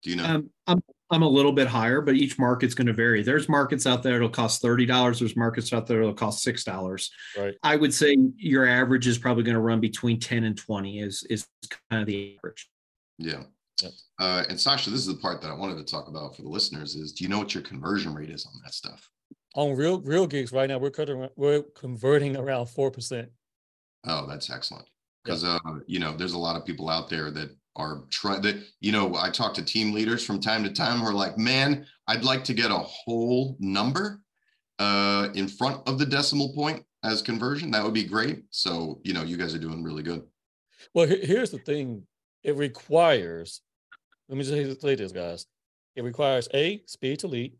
Do 0.02 0.10
you 0.10 0.16
know? 0.16 0.24
Um, 0.24 0.50
I'm 0.66 0.82
I'm 1.10 1.22
a 1.22 1.28
little 1.28 1.52
bit 1.52 1.66
higher, 1.66 2.00
but 2.00 2.14
each 2.14 2.38
market's 2.38 2.74
going 2.74 2.86
to 2.86 2.92
vary. 2.92 3.22
There's 3.22 3.48
markets 3.48 3.86
out 3.86 4.02
there 4.02 4.14
that'll 4.14 4.28
cost 4.28 4.62
thirty 4.62 4.86
dollars. 4.86 5.18
There's 5.18 5.36
markets 5.36 5.72
out 5.72 5.86
there 5.86 5.98
that'll 5.98 6.14
cost 6.14 6.42
six 6.42 6.64
dollars. 6.64 7.10
Right. 7.36 7.54
I 7.62 7.76
would 7.76 7.92
say 7.92 8.16
your 8.36 8.66
average 8.66 9.06
is 9.06 9.18
probably 9.18 9.42
going 9.42 9.54
to 9.54 9.60
run 9.60 9.80
between 9.80 10.20
ten 10.20 10.44
and 10.44 10.56
twenty. 10.56 11.00
Is 11.00 11.24
is 11.30 11.46
kind 11.90 12.02
of 12.02 12.06
the 12.06 12.36
average. 12.38 12.68
yeah. 13.18 13.42
Yep. 13.82 13.92
Uh, 14.18 14.44
and 14.50 14.60
Sasha, 14.60 14.90
this 14.90 15.00
is 15.00 15.06
the 15.06 15.14
part 15.14 15.40
that 15.40 15.50
I 15.50 15.54
wanted 15.54 15.78
to 15.78 15.90
talk 15.90 16.08
about 16.08 16.36
for 16.36 16.42
the 16.42 16.50
listeners 16.50 16.96
is 16.96 17.12
do 17.12 17.24
you 17.24 17.30
know 17.30 17.38
what 17.38 17.54
your 17.54 17.62
conversion 17.62 18.14
rate 18.14 18.28
is 18.28 18.44
on 18.44 18.52
that 18.62 18.74
stuff? 18.74 19.08
on 19.54 19.74
real 19.74 20.00
real 20.02 20.26
Geeks 20.26 20.52
right 20.52 20.68
now, 20.68 20.78
we're 20.78 20.90
cutting, 20.90 21.28
we're 21.36 21.62
converting 21.74 22.36
around 22.36 22.66
four 22.66 22.90
percent. 22.90 23.30
Oh, 24.06 24.26
that's 24.26 24.50
excellent. 24.50 24.86
Because 25.24 25.44
uh, 25.44 25.58
you 25.86 25.98
know, 25.98 26.16
there's 26.16 26.32
a 26.34 26.38
lot 26.38 26.56
of 26.56 26.64
people 26.64 26.88
out 26.88 27.08
there 27.10 27.30
that 27.30 27.56
are 27.80 28.04
trying 28.10 28.42
that, 28.42 28.62
you 28.80 28.92
know, 28.92 29.14
I 29.16 29.30
talk 29.30 29.54
to 29.54 29.64
team 29.64 29.92
leaders 29.92 30.24
from 30.24 30.40
time 30.40 30.62
to 30.64 30.70
time 30.70 31.00
who 31.00 31.06
are 31.06 31.14
like, 31.14 31.38
man, 31.38 31.86
I'd 32.06 32.24
like 32.24 32.44
to 32.44 32.54
get 32.54 32.70
a 32.70 32.78
whole 32.78 33.56
number 33.58 34.22
uh 34.78 35.28
in 35.34 35.48
front 35.48 35.86
of 35.86 35.98
the 35.98 36.06
decimal 36.06 36.52
point 36.54 36.84
as 37.02 37.22
conversion. 37.22 37.70
That 37.70 37.84
would 37.84 37.94
be 37.94 38.04
great. 38.04 38.44
So, 38.50 39.00
you 39.04 39.12
know, 39.12 39.22
you 39.22 39.36
guys 39.36 39.54
are 39.54 39.58
doing 39.58 39.82
really 39.82 40.02
good. 40.02 40.22
Well, 40.94 41.06
here's 41.06 41.50
the 41.50 41.58
thing: 41.58 42.06
it 42.42 42.56
requires. 42.56 43.60
Let 44.28 44.38
me 44.38 44.44
just 44.44 44.80
say 44.80 44.94
this, 44.94 45.12
guys. 45.12 45.46
It 45.96 46.04
requires 46.04 46.48
a 46.54 46.82
speed 46.86 47.18
to 47.20 47.26
lead, 47.26 47.52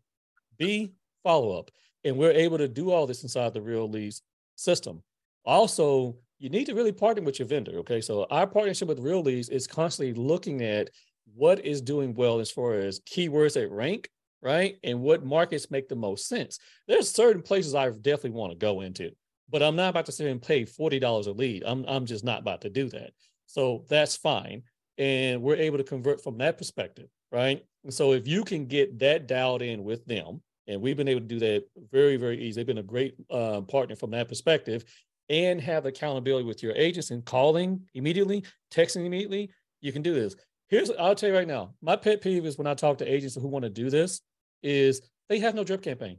b 0.57 0.93
follow 1.23 1.57
up, 1.57 1.69
and 2.03 2.17
we're 2.17 2.31
able 2.31 2.57
to 2.57 2.67
do 2.67 2.91
all 2.91 3.05
this 3.05 3.23
inside 3.23 3.53
the 3.53 3.61
Real 3.61 3.89
Leads 3.89 4.21
system. 4.55 5.03
Also, 5.45 6.15
you 6.41 6.49
need 6.49 6.65
to 6.65 6.73
really 6.73 6.91
partner 6.91 7.21
with 7.21 7.37
your 7.37 7.47
vendor. 7.47 7.77
Okay, 7.77 8.01
so 8.01 8.25
our 8.31 8.47
partnership 8.47 8.87
with 8.87 8.99
Real 8.99 9.21
Leads 9.21 9.49
is 9.49 9.67
constantly 9.67 10.15
looking 10.15 10.63
at 10.63 10.89
what 11.35 11.63
is 11.63 11.81
doing 11.81 12.15
well 12.15 12.39
as 12.39 12.49
far 12.49 12.73
as 12.73 12.99
keywords 13.01 13.53
that 13.53 13.69
rank, 13.69 14.09
right, 14.41 14.75
and 14.83 15.01
what 15.01 15.23
markets 15.23 15.69
make 15.69 15.87
the 15.87 15.95
most 15.95 16.27
sense. 16.27 16.57
There's 16.87 17.11
certain 17.11 17.43
places 17.43 17.75
I 17.75 17.87
definitely 17.89 18.31
want 18.31 18.53
to 18.53 18.57
go 18.57 18.81
into, 18.81 19.11
but 19.49 19.61
I'm 19.61 19.75
not 19.75 19.89
about 19.89 20.07
to 20.07 20.11
sit 20.11 20.25
and 20.25 20.41
pay 20.41 20.65
forty 20.65 20.97
dollars 20.97 21.27
a 21.27 21.31
lead. 21.31 21.61
I'm 21.63 21.85
I'm 21.87 22.07
just 22.07 22.23
not 22.23 22.41
about 22.41 22.61
to 22.61 22.71
do 22.71 22.89
that. 22.89 23.11
So 23.45 23.85
that's 23.87 24.15
fine. 24.15 24.63
And 24.97 25.43
we're 25.43 25.57
able 25.57 25.77
to 25.77 25.83
convert 25.83 26.23
from 26.23 26.39
that 26.39 26.57
perspective, 26.57 27.07
right? 27.31 27.63
And 27.83 27.93
so 27.93 28.13
if 28.13 28.27
you 28.27 28.43
can 28.43 28.65
get 28.65 28.97
that 28.97 29.27
dialed 29.27 29.61
in 29.61 29.83
with 29.83 30.03
them, 30.05 30.41
and 30.67 30.81
we've 30.81 30.97
been 30.97 31.07
able 31.07 31.21
to 31.21 31.27
do 31.27 31.39
that 31.39 31.65
very, 31.91 32.17
very 32.17 32.41
easy. 32.41 32.59
They've 32.59 32.65
been 32.65 32.79
a 32.79 32.83
great 32.83 33.13
uh, 33.29 33.61
partner 33.61 33.95
from 33.95 34.11
that 34.11 34.27
perspective 34.27 34.85
and 35.31 35.61
have 35.61 35.85
accountability 35.85 36.45
with 36.45 36.61
your 36.61 36.73
agents 36.75 37.09
and 37.09 37.23
calling 37.23 37.81
immediately, 37.93 38.43
texting 38.69 39.05
immediately. 39.05 39.49
You 39.79 39.93
can 39.93 40.01
do 40.01 40.13
this. 40.13 40.35
Here's, 40.67 40.91
I'll 40.91 41.15
tell 41.15 41.29
you 41.29 41.35
right 41.35 41.47
now, 41.47 41.73
my 41.81 41.95
pet 41.95 42.21
peeve 42.21 42.45
is 42.45 42.57
when 42.57 42.67
I 42.67 42.73
talk 42.73 42.97
to 42.97 43.09
agents 43.11 43.35
who 43.35 43.47
want 43.47 43.63
to 43.63 43.69
do 43.69 43.89
this 43.89 44.19
is 44.61 45.01
they 45.29 45.39
have 45.39 45.55
no 45.55 45.63
drip 45.63 45.81
campaign. 45.81 46.17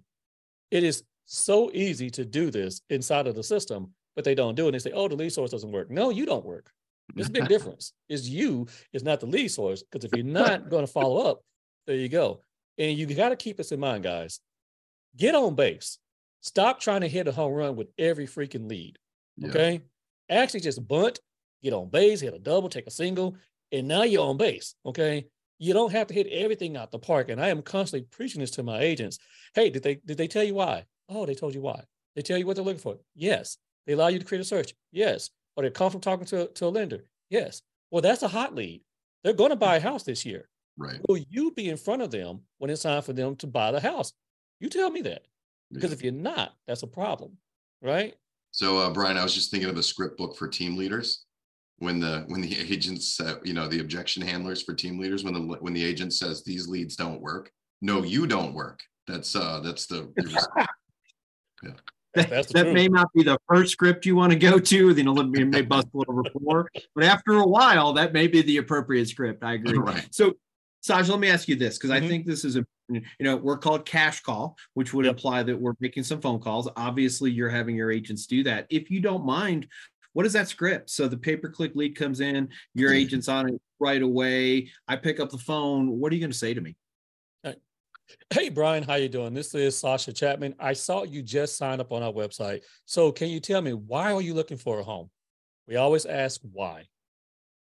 It 0.70 0.82
is 0.82 1.04
so 1.26 1.70
easy 1.74 2.08
to 2.10 2.24
do 2.24 2.50
this 2.50 2.80
inside 2.88 3.26
of 3.26 3.34
the 3.34 3.42
system, 3.42 3.92
but 4.16 4.24
they 4.24 4.34
don't 4.34 4.54
do 4.54 4.66
it. 4.66 4.72
They 4.72 4.78
say, 4.78 4.92
oh, 4.92 5.08
the 5.08 5.14
lead 5.14 5.32
source 5.32 5.50
doesn't 5.50 5.70
work. 5.70 5.90
No, 5.90 6.08
you 6.08 6.24
don't 6.24 6.44
work. 6.44 6.70
There's 7.14 7.28
a 7.28 7.32
big 7.32 7.48
difference. 7.54 7.92
It's 8.08 8.26
you, 8.26 8.66
it's 8.94 9.04
not 9.04 9.20
the 9.20 9.26
lead 9.26 9.48
source. 9.48 9.82
Because 9.82 10.06
if 10.06 10.16
you're 10.16 10.24
not 10.24 10.68
going 10.70 10.86
to 10.86 10.92
follow 10.92 11.28
up, 11.30 11.40
there 11.86 11.96
you 11.96 12.08
go. 12.08 12.40
And 12.78 12.96
you 12.96 13.06
got 13.06 13.28
to 13.28 13.36
keep 13.36 13.58
this 13.58 13.72
in 13.72 13.80
mind, 13.80 14.04
guys. 14.04 14.40
Get 15.18 15.34
on 15.34 15.54
base. 15.54 15.98
Stop 16.40 16.80
trying 16.80 17.02
to 17.02 17.08
hit 17.08 17.28
a 17.28 17.32
home 17.32 17.52
run 17.52 17.76
with 17.76 17.88
every 17.98 18.26
freaking 18.26 18.68
lead. 18.68 18.98
Yeah. 19.36 19.48
Okay. 19.48 19.80
Actually, 20.30 20.60
just 20.60 20.86
bunt, 20.86 21.20
get 21.62 21.72
on 21.72 21.88
base, 21.90 22.20
hit 22.20 22.34
a 22.34 22.38
double, 22.38 22.68
take 22.68 22.86
a 22.86 22.90
single, 22.90 23.36
and 23.70 23.88
now 23.88 24.02
you're 24.02 24.26
on 24.26 24.36
base. 24.36 24.74
Okay. 24.86 25.26
You 25.58 25.72
don't 25.74 25.92
have 25.92 26.08
to 26.08 26.14
hit 26.14 26.26
everything 26.28 26.76
out 26.76 26.90
the 26.90 26.98
park. 26.98 27.28
And 27.28 27.40
I 27.40 27.48
am 27.48 27.62
constantly 27.62 28.06
preaching 28.10 28.40
this 28.40 28.50
to 28.52 28.62
my 28.62 28.80
agents. 28.80 29.18
Hey, 29.54 29.70
did 29.70 29.82
they 29.82 29.96
did 29.96 30.16
they 30.18 30.26
tell 30.26 30.42
you 30.42 30.54
why? 30.54 30.84
Oh, 31.08 31.24
they 31.26 31.34
told 31.34 31.54
you 31.54 31.60
why. 31.60 31.82
They 32.16 32.22
tell 32.22 32.36
you 32.38 32.46
what 32.46 32.56
they're 32.56 32.64
looking 32.64 32.80
for. 32.80 32.96
Yes. 33.14 33.58
They 33.86 33.92
allow 33.94 34.08
you 34.08 34.18
to 34.18 34.24
create 34.24 34.40
a 34.40 34.44
search. 34.44 34.74
Yes. 34.90 35.30
Or 35.56 35.62
they 35.62 35.70
come 35.70 35.90
from 35.90 36.00
talking 36.00 36.26
to, 36.26 36.46
to 36.48 36.66
a 36.66 36.68
lender. 36.68 37.04
Yes. 37.30 37.62
Well, 37.90 38.02
that's 38.02 38.22
a 38.22 38.28
hot 38.28 38.54
lead. 38.54 38.82
They're 39.22 39.32
going 39.32 39.50
to 39.50 39.56
buy 39.56 39.76
a 39.76 39.80
house 39.80 40.02
this 40.02 40.24
year. 40.26 40.48
Right. 40.76 41.00
Will 41.08 41.18
you 41.28 41.52
be 41.52 41.68
in 41.68 41.76
front 41.76 42.02
of 42.02 42.10
them 42.10 42.40
when 42.58 42.70
it's 42.70 42.82
time 42.82 43.02
for 43.02 43.12
them 43.12 43.36
to 43.36 43.46
buy 43.46 43.70
the 43.72 43.80
house? 43.80 44.12
You 44.60 44.68
tell 44.68 44.90
me 44.90 45.02
that. 45.02 45.22
Because 45.70 45.90
Yeah. 45.90 45.94
if 45.94 46.02
you're 46.02 46.12
not, 46.12 46.54
that's 46.66 46.82
a 46.82 46.86
problem. 46.86 47.36
Right? 47.82 48.14
So, 48.52 48.78
uh, 48.78 48.90
Brian, 48.90 49.16
I 49.16 49.22
was 49.22 49.34
just 49.34 49.50
thinking 49.50 49.70
of 49.70 49.76
a 49.76 49.82
script 49.82 50.16
book 50.18 50.36
for 50.36 50.46
team 50.46 50.76
leaders. 50.76 51.24
When 51.78 51.98
the 51.98 52.24
when 52.28 52.40
the 52.40 52.56
agents, 52.72 53.20
uh, 53.20 53.36
you 53.42 53.54
know, 53.54 53.66
the 53.66 53.80
objection 53.80 54.22
handlers 54.22 54.62
for 54.62 54.74
team 54.74 54.98
leaders, 54.98 55.24
when 55.24 55.34
the 55.34 55.40
when 55.40 55.72
the 55.72 55.84
agent 55.84 56.12
says 56.12 56.44
these 56.44 56.68
leads 56.68 56.96
don't 56.96 57.20
work, 57.20 57.50
no, 57.80 58.04
you 58.04 58.26
don't 58.26 58.54
work. 58.54 58.80
That's 59.06 59.34
uh, 59.34 59.60
that's 59.60 59.86
the 59.86 60.12
That, 62.14 62.28
That's 62.28 62.48
the 62.48 62.54
that 62.54 62.62
truth. 62.64 62.74
may 62.74 62.88
not 62.88 63.10
be 63.14 63.22
the 63.22 63.38
first 63.48 63.72
script 63.72 64.04
you 64.04 64.14
want 64.14 64.32
to 64.32 64.38
go 64.38 64.58
to. 64.58 64.92
Then 64.92 65.08
it 65.08 65.46
may 65.46 65.62
bust 65.62 65.88
a 65.94 65.96
little 65.96 66.12
rapport, 66.14 66.68
but 66.94 67.04
after 67.04 67.32
a 67.32 67.46
while, 67.46 67.94
that 67.94 68.12
may 68.12 68.26
be 68.26 68.42
the 68.42 68.58
appropriate 68.58 69.08
script. 69.08 69.42
I 69.42 69.54
agree. 69.54 69.78
right. 69.78 70.06
So, 70.10 70.34
Saj, 70.82 71.08
let 71.08 71.20
me 71.20 71.28
ask 71.28 71.46
you 71.48 71.54
this 71.54 71.78
because 71.78 71.90
I 71.90 72.00
Mhm. 72.00 72.08
think 72.08 72.26
this 72.26 72.44
is 72.44 72.56
a 72.56 72.66
you 72.88 73.00
know 73.20 73.36
we're 73.36 73.56
called 73.56 73.86
cash 73.86 74.20
call, 74.20 74.58
which 74.74 74.92
would 74.92 75.06
Yep. 75.06 75.14
imply 75.14 75.42
that 75.44 75.56
we're 75.58 75.74
making 75.80 76.02
some 76.02 76.20
phone 76.20 76.40
calls. 76.40 76.68
Obviously, 76.76 77.30
you're 77.30 77.48
having 77.48 77.74
your 77.74 77.90
agents 77.90 78.26
do 78.26 78.42
that. 78.42 78.66
If 78.68 78.90
you 78.90 79.00
don't 79.00 79.24
mind, 79.24 79.68
what 80.12 80.26
is 80.26 80.32
that 80.34 80.48
script? 80.48 80.90
So 80.90 81.08
the 81.08 81.16
pay 81.16 81.36
per 81.36 81.48
click 81.48 81.74
lead 81.74 81.96
comes 81.96 82.20
in, 82.20 82.50
your 82.74 82.92
agent's 82.92 83.28
on 83.28 83.48
it 83.48 83.62
right 83.78 84.02
away. 84.02 84.70
I 84.88 84.96
pick 84.96 85.20
up 85.20 85.30
the 85.30 85.38
phone. 85.38 85.98
What 86.00 86.12
are 86.12 86.16
you 86.16 86.20
going 86.20 86.32
to 86.32 86.36
say 86.36 86.52
to 86.52 86.60
me? 86.60 86.76
Hey 88.28 88.50
Brian, 88.50 88.82
how 88.82 88.96
you 88.96 89.08
doing? 89.08 89.32
This 89.32 89.54
is 89.54 89.78
Sasha 89.78 90.12
Chapman. 90.12 90.54
I 90.58 90.74
saw 90.74 91.04
you 91.04 91.22
just 91.22 91.56
signed 91.56 91.80
up 91.80 91.92
on 91.92 92.02
our 92.02 92.12
website. 92.12 92.62
So 92.84 93.10
can 93.10 93.28
you 93.30 93.40
tell 93.40 93.62
me 93.62 93.72
why 93.72 94.12
are 94.12 94.20
you 94.20 94.34
looking 94.34 94.58
for 94.58 94.80
a 94.80 94.82
home? 94.82 95.10
We 95.66 95.76
always 95.76 96.04
ask 96.04 96.40
why. 96.42 96.88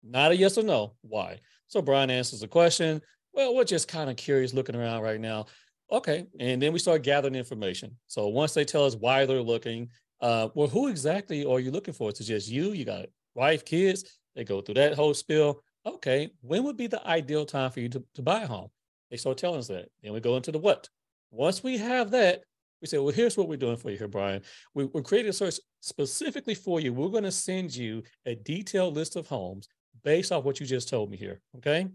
Not 0.02 0.32
a 0.32 0.36
yes 0.36 0.58
or 0.58 0.64
no, 0.64 0.96
why? 1.02 1.40
So 1.70 1.80
Brian 1.80 2.10
answers 2.10 2.40
the 2.40 2.48
question. 2.48 3.00
Well, 3.32 3.54
we're 3.54 3.62
just 3.62 3.86
kind 3.86 4.10
of 4.10 4.16
curious 4.16 4.52
looking 4.52 4.74
around 4.74 5.02
right 5.02 5.20
now. 5.20 5.46
Okay. 5.92 6.26
And 6.40 6.60
then 6.60 6.72
we 6.72 6.80
start 6.80 7.04
gathering 7.04 7.36
information. 7.36 7.96
So 8.08 8.26
once 8.26 8.54
they 8.54 8.64
tell 8.64 8.84
us 8.84 8.96
why 8.96 9.24
they're 9.24 9.40
looking, 9.40 9.88
uh, 10.20 10.48
well, 10.54 10.66
who 10.66 10.88
exactly 10.88 11.44
are 11.44 11.60
you 11.60 11.70
looking 11.70 11.94
for? 11.94 12.10
It's 12.10 12.18
just 12.18 12.48
you, 12.48 12.72
you 12.72 12.84
got 12.84 13.04
a 13.04 13.08
wife, 13.36 13.64
kids, 13.64 14.18
they 14.34 14.42
go 14.42 14.60
through 14.60 14.74
that 14.74 14.94
whole 14.94 15.14
spiel. 15.14 15.62
Okay, 15.86 16.30
when 16.42 16.64
would 16.64 16.76
be 16.76 16.88
the 16.88 17.06
ideal 17.06 17.46
time 17.46 17.70
for 17.70 17.78
you 17.78 17.88
to, 17.88 18.04
to 18.14 18.22
buy 18.22 18.42
a 18.42 18.46
home? 18.48 18.68
They 19.10 19.16
start 19.16 19.38
telling 19.38 19.60
us 19.60 19.68
that. 19.68 19.88
Then 20.02 20.12
we 20.12 20.20
go 20.20 20.36
into 20.36 20.52
the 20.52 20.58
what. 20.58 20.88
Once 21.30 21.62
we 21.62 21.78
have 21.78 22.10
that, 22.10 22.42
we 22.80 22.88
say, 22.88 22.98
well, 22.98 23.14
here's 23.14 23.36
what 23.36 23.48
we're 23.48 23.56
doing 23.56 23.76
for 23.76 23.90
you 23.90 23.96
here, 23.96 24.08
Brian. 24.08 24.42
We, 24.74 24.86
we're 24.86 25.02
creating 25.02 25.30
a 25.30 25.32
search 25.32 25.60
specifically 25.80 26.54
for 26.54 26.80
you. 26.80 26.92
We're 26.92 27.08
going 27.08 27.24
to 27.24 27.30
send 27.30 27.74
you 27.74 28.02
a 28.26 28.34
detailed 28.34 28.94
list 28.94 29.14
of 29.16 29.28
homes 29.28 29.68
based 30.02 30.32
off 30.32 30.44
what 30.44 30.60
you 30.60 30.66
just 30.66 30.88
told 30.88 31.10
me 31.10 31.16
here. 31.16 31.40
Okay. 31.58 31.86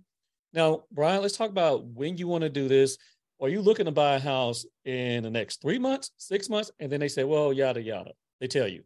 Now, 0.53 0.83
Brian, 0.91 1.21
let's 1.21 1.37
talk 1.37 1.49
about 1.49 1.85
when 1.85 2.17
you 2.17 2.27
want 2.27 2.43
to 2.43 2.49
do 2.49 2.67
this. 2.67 2.97
Are 3.41 3.49
you 3.49 3.61
looking 3.61 3.85
to 3.85 3.91
buy 3.91 4.15
a 4.15 4.19
house 4.19 4.65
in 4.85 5.23
the 5.23 5.29
next 5.29 5.61
three 5.61 5.77
months, 5.77 6.11
six 6.17 6.49
months? 6.49 6.71
And 6.79 6.89
then 6.89 7.01
they 7.01 7.09
say, 7.09 7.25
well, 7.25 7.51
yada, 7.51 7.81
yada. 7.81 8.11
They 8.39 8.47
tell 8.47 8.67
you. 8.67 8.83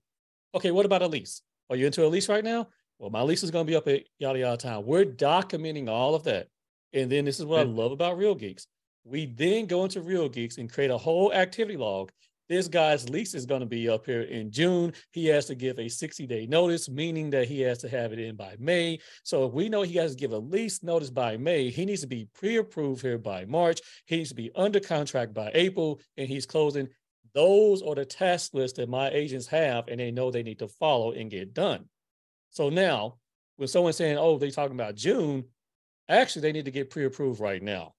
Okay, 0.56 0.72
what 0.72 0.86
about 0.86 1.04
a 1.04 1.08
lease? 1.08 1.44
Are 1.70 1.76
you 1.76 1.86
into 1.86 2.04
a 2.04 2.08
lease 2.08 2.28
right 2.30 2.44
now? 2.44 2.68
Well, 2.98 3.12
my 3.12 3.22
lease 3.22 3.44
is 3.44 3.52
going 3.52 3.66
to 3.66 3.72
be 3.72 3.76
up 3.76 3.88
at 3.88 4.04
yada, 4.18 4.40
yada 4.40 4.58
time. 4.58 4.86
We're 4.86 5.06
documenting 5.06 5.88
all 5.88 6.16
of 6.16 6.24
that. 6.24 6.48
And 6.94 7.12
then 7.12 7.26
this 7.26 7.40
is 7.40 7.46
what 7.46 7.60
I 7.60 7.64
love 7.64 7.92
about 7.92 8.18
Real 8.18 8.34
Geeks. 8.34 8.66
We 9.04 9.28
then 9.28 9.68
go 9.68 9.84
into 9.84 10.02
Real 10.02 10.28
Geeks 10.28 10.58
and 10.58 10.72
create 10.72 10.90
a 10.90 10.98
whole 10.98 11.32
activity 11.32 11.78
log. 11.78 12.12
This 12.50 12.68
guy's 12.68 13.08
lease 13.10 13.36
is 13.36 13.46
going 13.46 13.60
to 13.60 13.68
be 13.68 13.88
up 13.88 14.08
here 14.08 14.24
in 14.24 14.50
June. 14.52 14.94
He 15.12 15.28
has 15.28 15.46
to 15.46 15.56
give 15.56 15.78
a 15.78 15.88
60 15.88 16.26
day 16.26 16.48
notice, 16.48 16.90
meaning 16.90 17.30
that 17.30 17.48
he 17.48 17.62
has 17.62 17.78
to 17.80 17.90
have 17.90 18.12
it 18.12 18.18
in 18.18 18.36
by 18.36 18.56
May. 18.58 19.00
So 19.22 19.46
if 19.46 19.54
we 19.54 19.70
know 19.70 19.84
he 19.84 19.98
has 19.98 20.14
to 20.14 20.18
give 20.18 20.32
a 20.32 20.40
lease 20.40 20.82
notice 20.82 21.12
by 21.12 21.38
May, 21.38 21.70
he 21.70 21.86
needs 21.86 22.02
to 22.02 22.08
be 22.08 22.28
pre 22.34 22.58
approved 22.58 23.04
here 23.04 23.20
by 23.20 23.46
March. 23.46 23.82
He 24.08 24.18
needs 24.18 24.30
to 24.30 24.36
be 24.36 24.52
under 24.56 24.80
contract 24.80 25.32
by 25.32 25.52
April, 25.54 26.00
and 26.18 26.28
he's 26.28 26.48
closing. 26.48 26.90
Those 27.36 27.84
are 27.84 27.94
the 27.94 28.06
task 28.06 28.56
lists 28.56 28.78
that 28.78 28.90
my 28.90 29.10
agents 29.10 29.46
have, 29.48 29.88
and 29.88 30.00
they 30.00 30.10
know 30.10 30.32
they 30.32 30.42
need 30.42 30.60
to 30.60 30.68
follow 30.68 31.12
and 31.12 31.30
get 31.30 31.54
done. 31.54 31.86
So 32.50 32.70
now, 32.70 33.20
when 33.58 33.68
someone's 33.68 33.98
saying, 33.98 34.18
oh, 34.18 34.40
they're 34.40 34.50
talking 34.50 34.76
about 34.76 34.96
June, 34.96 35.46
actually, 36.08 36.42
they 36.42 36.52
need 36.52 36.66
to 36.66 36.72
get 36.72 36.90
pre 36.90 37.06
approved 37.06 37.40
right 37.40 37.62
now. 37.62 37.94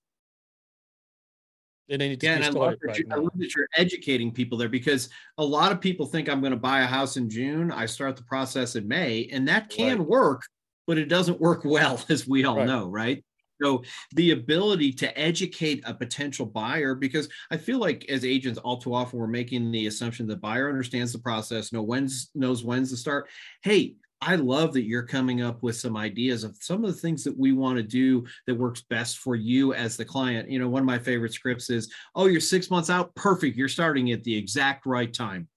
Then 1.90 1.98
they 1.98 2.08
need 2.08 2.20
to 2.20 2.26
Yeah, 2.26 2.34
and 2.36 2.44
I 2.44 2.48
love, 2.50 2.74
that 2.80 2.88
right 2.88 2.98
you, 2.98 3.04
I 3.10 3.16
love, 3.18 3.32
that 3.34 3.54
you're 3.54 3.68
educating 3.76 4.32
people 4.32 4.56
there 4.56 4.68
because 4.70 5.10
a 5.38 5.44
lot 5.44 5.72
of 5.72 5.80
people 5.80 6.06
think 6.06 6.28
I'm 6.28 6.40
going 6.40 6.52
to 6.52 6.56
buy 6.58 6.80
a 6.80 6.86
house 6.86 7.16
in 7.18 7.28
June. 7.28 7.72
I 7.72 7.86
start 7.86 8.16
the 8.16 8.22
process 8.22 8.76
in 8.76 8.88
May, 8.88 9.28
and 9.32 9.46
that 9.48 9.68
can 9.70 9.98
Right. 9.98 10.06
work, 10.06 10.42
but 10.86 10.96
it 10.98 11.06
doesn't 11.06 11.40
work 11.40 11.62
well, 11.66 12.02
as 12.08 12.26
we 12.28 12.44
all 12.44 12.60
Right. 12.60 12.66
know, 12.66 12.86
right? 12.88 13.22
So 13.62 13.82
the 14.12 14.30
ability 14.30 14.92
to 14.94 15.18
educate 15.18 15.82
a 15.84 15.92
potential 15.92 16.46
buyer, 16.46 16.94
because 16.94 17.28
I 17.50 17.58
feel 17.58 17.78
like 17.78 18.06
as 18.08 18.24
agents, 18.24 18.58
all 18.58 18.78
too 18.78 18.94
often 18.94 19.18
we're 19.18 19.26
making 19.26 19.70
the 19.70 19.86
assumption 19.86 20.26
the 20.26 20.36
buyer 20.36 20.70
understands 20.70 21.12
the 21.12 21.18
process, 21.18 21.72
know 21.72 21.82
when's 21.82 22.30
knows 22.34 22.64
when's 22.64 22.88
to 22.90 22.96
start. 22.96 23.28
Hey, 23.62 23.96
I 24.22 24.36
love 24.36 24.74
that 24.74 24.82
you're 24.82 25.02
coming 25.02 25.40
up 25.40 25.62
with 25.62 25.76
some 25.76 25.96
ideas 25.96 26.44
of 26.44 26.56
some 26.60 26.84
of 26.84 26.92
the 26.92 27.00
things 27.00 27.24
that 27.24 27.36
we 27.36 27.52
want 27.52 27.78
to 27.78 27.82
do 27.82 28.26
that 28.46 28.54
works 28.54 28.82
best 28.82 29.18
for 29.18 29.34
you 29.34 29.72
as 29.72 29.96
the 29.96 30.04
client. 30.04 30.50
You 30.50 30.58
know, 30.58 30.68
one 30.68 30.82
of 30.82 30.86
my 30.86 30.98
favorite 30.98 31.32
scripts 31.32 31.70
is, 31.70 31.92
"Oh, 32.14 32.26
you're 32.26 32.40
six 32.40 32.70
months 32.70 32.90
out, 32.90 33.14
perfect. 33.14 33.56
You're 33.56 33.68
starting 33.68 34.12
at 34.12 34.22
the 34.22 34.36
exact 34.36 34.84
right 34.84 35.12
time." 35.12 35.48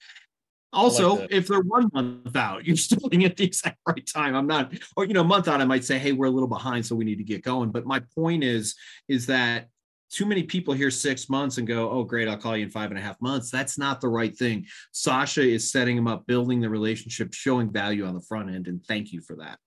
Also, 0.72 1.18
like 1.18 1.32
if 1.32 1.48
they're 1.48 1.62
one 1.62 1.90
month 1.94 2.36
out, 2.36 2.66
you're 2.68 2.78
starting 2.78 3.26
at 3.26 3.36
the 3.36 3.44
exact 3.44 3.80
right 3.86 4.08
time. 4.08 4.36
I'm 4.36 4.48
not, 4.48 4.74
or 4.96 5.06
you 5.06 5.14
know, 5.14 5.22
a 5.22 5.26
month 5.26 5.48
out, 5.48 5.62
I 5.62 5.66
might 5.66 5.84
say, 5.84 6.00
"Hey, 6.00 6.14
we're 6.14 6.28
a 6.28 6.32
little 6.32 6.48
behind, 6.48 6.86
so 6.86 6.96
we 6.96 7.06
need 7.06 7.18
to 7.18 7.24
get 7.24 7.44
going." 7.44 7.72
But 7.72 7.86
my 7.86 8.02
point 8.16 8.44
is, 8.44 8.76
is 9.10 9.26
that 9.28 9.68
too 10.14 10.26
many 10.28 10.44
people 10.44 10.74
hear 10.74 10.92
six 10.92 11.28
months 11.28 11.58
and 11.58 11.68
go, 11.68 11.90
oh, 11.90 12.04
great, 12.04 12.28
I'll 12.28 12.38
call 12.38 12.56
you 12.56 12.66
in 12.66 12.70
five 12.70 12.92
and 12.92 13.00
a 13.00 13.02
half 13.02 13.20
months. 13.20 13.50
That's 13.50 13.80
not 13.80 14.00
the 14.00 14.08
right 14.08 14.36
thing. 14.36 14.68
Sasha 14.92 15.42
is 15.42 15.72
setting 15.72 15.96
them 15.96 16.08
up, 16.08 16.28
building 16.28 16.62
the 16.62 16.70
relationship, 16.70 17.34
showing 17.34 17.72
value 17.72 18.06
on 18.06 18.14
the 18.14 18.22
front 18.22 18.54
end. 18.54 18.68
And 18.68 18.86
thank 18.86 19.12
you 19.12 19.22
for 19.22 19.36
that. 19.38 19.58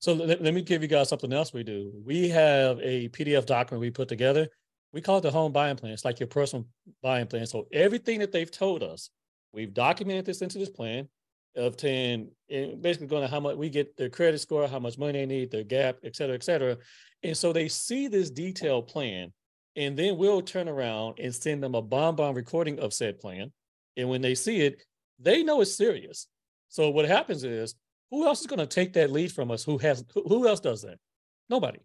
So 0.00 0.14
let, 0.14 0.42
let 0.42 0.52
me 0.52 0.62
give 0.62 0.82
you 0.82 0.88
guys 0.88 1.08
something 1.08 1.32
else 1.32 1.52
we 1.52 1.62
do. 1.62 1.92
We 2.04 2.28
have 2.28 2.80
a 2.80 3.08
PDF 3.10 3.46
document 3.46 3.80
we 3.80 3.90
put 3.90 4.08
together. 4.08 4.48
We 4.92 5.00
call 5.00 5.18
it 5.18 5.22
the 5.22 5.30
home 5.30 5.52
buying 5.52 5.76
plan. 5.76 5.92
It's 5.92 6.04
like 6.04 6.18
your 6.18 6.26
personal 6.26 6.66
buying 7.02 7.26
plan. 7.26 7.46
So 7.46 7.68
everything 7.72 8.18
that 8.18 8.32
they've 8.32 8.50
told 8.50 8.82
us, 8.82 9.10
we've 9.52 9.72
documented 9.72 10.26
this 10.26 10.42
into 10.42 10.58
this 10.58 10.70
plan 10.70 11.08
of 11.56 11.76
10 11.76 12.28
and 12.50 12.82
basically 12.82 13.06
going 13.06 13.22
to 13.22 13.28
how 13.28 13.40
much 13.40 13.56
we 13.56 13.70
get 13.70 13.96
their 13.96 14.10
credit 14.10 14.40
score, 14.40 14.66
how 14.66 14.78
much 14.78 14.98
money 14.98 15.12
they 15.12 15.26
need, 15.26 15.50
their 15.50 15.64
gap, 15.64 15.98
et 16.02 16.16
cetera, 16.16 16.34
et 16.34 16.42
cetera. 16.42 16.76
And 17.22 17.36
so 17.36 17.52
they 17.52 17.68
see 17.68 18.08
this 18.08 18.30
detailed 18.30 18.88
plan 18.88 19.32
and 19.78 19.96
then 19.96 20.18
we'll 20.18 20.42
turn 20.42 20.68
around 20.68 21.20
and 21.20 21.32
send 21.32 21.62
them 21.62 21.76
a 21.76 21.82
BombBomb 21.82 22.34
recording 22.34 22.80
of 22.80 22.92
said 22.92 23.20
plan. 23.20 23.52
And 23.96 24.08
when 24.08 24.20
they 24.20 24.34
see 24.34 24.60
it, 24.60 24.82
they 25.20 25.44
know 25.44 25.60
it's 25.60 25.74
serious. 25.74 26.26
So 26.68 26.90
what 26.90 27.06
happens 27.06 27.44
is, 27.44 27.76
who 28.10 28.26
else 28.26 28.40
is 28.40 28.46
going 28.48 28.58
to 28.58 28.66
take 28.66 28.94
that 28.94 29.12
lead 29.12 29.30
from 29.32 29.50
us? 29.50 29.62
Who 29.62 29.78
has 29.78 30.04
who 30.14 30.48
else 30.48 30.60
does 30.60 30.82
that? 30.82 30.98
Nobody. 31.48 31.78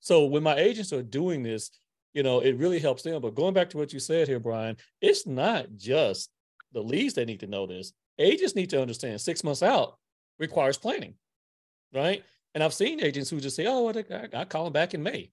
So 0.00 0.24
when 0.24 0.42
my 0.42 0.56
agents 0.56 0.92
are 0.92 1.02
doing 1.02 1.42
this, 1.42 1.70
you 2.14 2.22
know, 2.22 2.40
it 2.40 2.56
really 2.56 2.78
helps 2.78 3.02
them. 3.02 3.20
But 3.20 3.34
going 3.34 3.52
back 3.52 3.68
to 3.70 3.76
what 3.76 3.92
you 3.92 4.00
said 4.00 4.28
here, 4.28 4.40
Brian, 4.40 4.76
it's 5.00 5.26
not 5.26 5.66
just 5.76 6.30
the 6.72 6.80
leads 6.80 7.14
that 7.14 7.26
need 7.26 7.40
to 7.40 7.46
know 7.46 7.66
this. 7.66 7.92
Agents 8.18 8.54
need 8.54 8.70
to 8.70 8.80
understand 8.80 9.20
six 9.20 9.44
months 9.44 9.62
out 9.62 9.98
requires 10.38 10.78
planning, 10.78 11.14
right? 11.92 12.24
And 12.54 12.64
I've 12.64 12.72
seen 12.72 13.02
agents 13.02 13.28
who 13.28 13.40
just 13.40 13.56
say, 13.56 13.66
"Oh, 13.66 13.88
I, 13.88 14.28
I 14.32 14.44
call 14.44 14.64
them 14.64 14.72
back 14.72 14.94
in 14.94 15.02
May." 15.02 15.30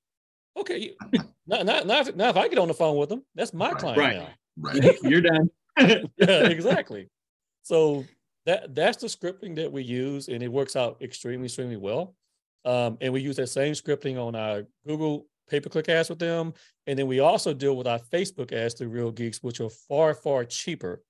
Okay, 0.58 0.96
now, 1.46 1.62
now, 1.64 1.82
now, 1.82 2.00
if, 2.00 2.10
if 2.10 2.38
I 2.38 2.48
get 2.48 2.60
on 2.60 2.68
the 2.68 2.74
phone 2.74 2.98
with 2.98 3.10
them, 3.10 3.24
that's 3.36 3.54
my 3.54 3.72
right, 3.72 3.78
client 3.78 3.98
right, 3.98 4.18
now. 4.18 4.28
Right, 4.58 4.98
you're 5.04 5.22
done. 5.22 5.50
yeah, 5.80 6.04
exactly. 6.18 7.10
So 7.64 8.06
that 8.46 8.76
that's 8.76 8.98
the 8.98 9.08
scripting 9.08 9.56
that 9.56 9.72
we 9.72 9.84
use, 9.84 10.28
and 10.28 10.44
it 10.44 10.48
works 10.48 10.76
out 10.76 10.98
extremely, 11.02 11.46
extremely 11.46 11.78
well. 11.78 12.16
Um, 12.66 12.98
and 13.02 13.12
we 13.12 13.22
use 13.22 13.36
that 13.38 13.48
same 13.48 13.74
scripting 13.74 14.22
on 14.22 14.36
our 14.36 14.64
Google 14.88 15.28
pay-per-click 15.50 15.90
ads 15.90 16.10
with 16.10 16.20
them, 16.20 16.54
and 16.88 16.98
then 16.98 17.08
we 17.08 17.20
also 17.20 17.54
deal 17.54 17.76
with 17.76 17.88
our 17.88 18.00
Facebook 18.00 18.54
ads 18.54 18.76
through 18.76 18.88
Real 18.88 19.12
Geeks, 19.12 19.44
which 19.44 19.60
are 19.60 19.70
far, 19.70 20.14
far 20.14 20.46
cheaper, 20.46 21.04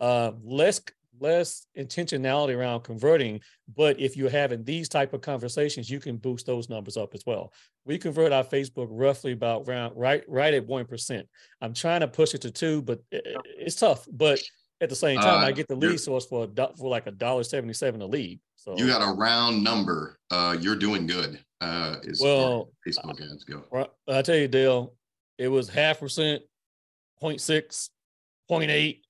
uh, 0.00 0.32
less 0.44 0.80
less 1.20 1.66
intentionality 1.78 2.56
around 2.56 2.82
converting 2.82 3.40
but 3.76 3.98
if 4.00 4.16
you're 4.16 4.30
having 4.30 4.64
these 4.64 4.88
type 4.88 5.12
of 5.12 5.20
conversations 5.20 5.90
you 5.90 6.00
can 6.00 6.16
boost 6.16 6.46
those 6.46 6.68
numbers 6.68 6.96
up 6.96 7.14
as 7.14 7.22
well. 7.26 7.52
We 7.84 7.98
convert 7.98 8.32
our 8.32 8.44
facebook 8.44 8.88
roughly 8.90 9.32
about 9.32 9.68
around 9.68 9.94
right 9.96 10.24
right 10.28 10.54
at 10.54 10.66
1% 10.66 11.22
i'm 11.60 11.74
trying 11.74 12.00
to 12.00 12.08
push 12.08 12.34
it 12.34 12.40
to 12.42 12.50
two 12.50 12.82
but 12.82 13.00
it's 13.10 13.76
tough 13.76 14.06
but 14.10 14.40
at 14.80 14.88
the 14.88 14.96
same 14.96 15.18
time 15.18 15.42
uh, 15.42 15.46
i 15.46 15.52
get 15.52 15.68
the 15.68 15.76
lead 15.76 16.00
source 16.00 16.26
for 16.26 16.44
a 16.44 16.68
for 16.76 16.88
like 16.88 17.06
a 17.06 17.12
dollar 17.12 17.42
77 17.42 18.00
a 18.00 18.06
lead 18.06 18.40
so. 18.56 18.76
You 18.76 18.86
got 18.86 19.02
a 19.02 19.12
round 19.12 19.62
number 19.64 20.18
uh 20.30 20.56
you're 20.60 20.76
doing 20.76 21.06
good 21.06 21.38
uh 21.60 21.96
is 22.04 22.20
well 22.20 22.70
facebook 22.86 23.20
ads 23.20 23.44
go. 23.44 23.88
I 24.08 24.22
tell 24.22 24.36
you 24.36 24.48
dale 24.48 24.94
it 25.38 25.48
was 25.48 25.68
half 25.68 26.00
percent 26.00 26.42
0. 27.20 27.34
0.6 27.34 27.90
0.8 28.50 29.00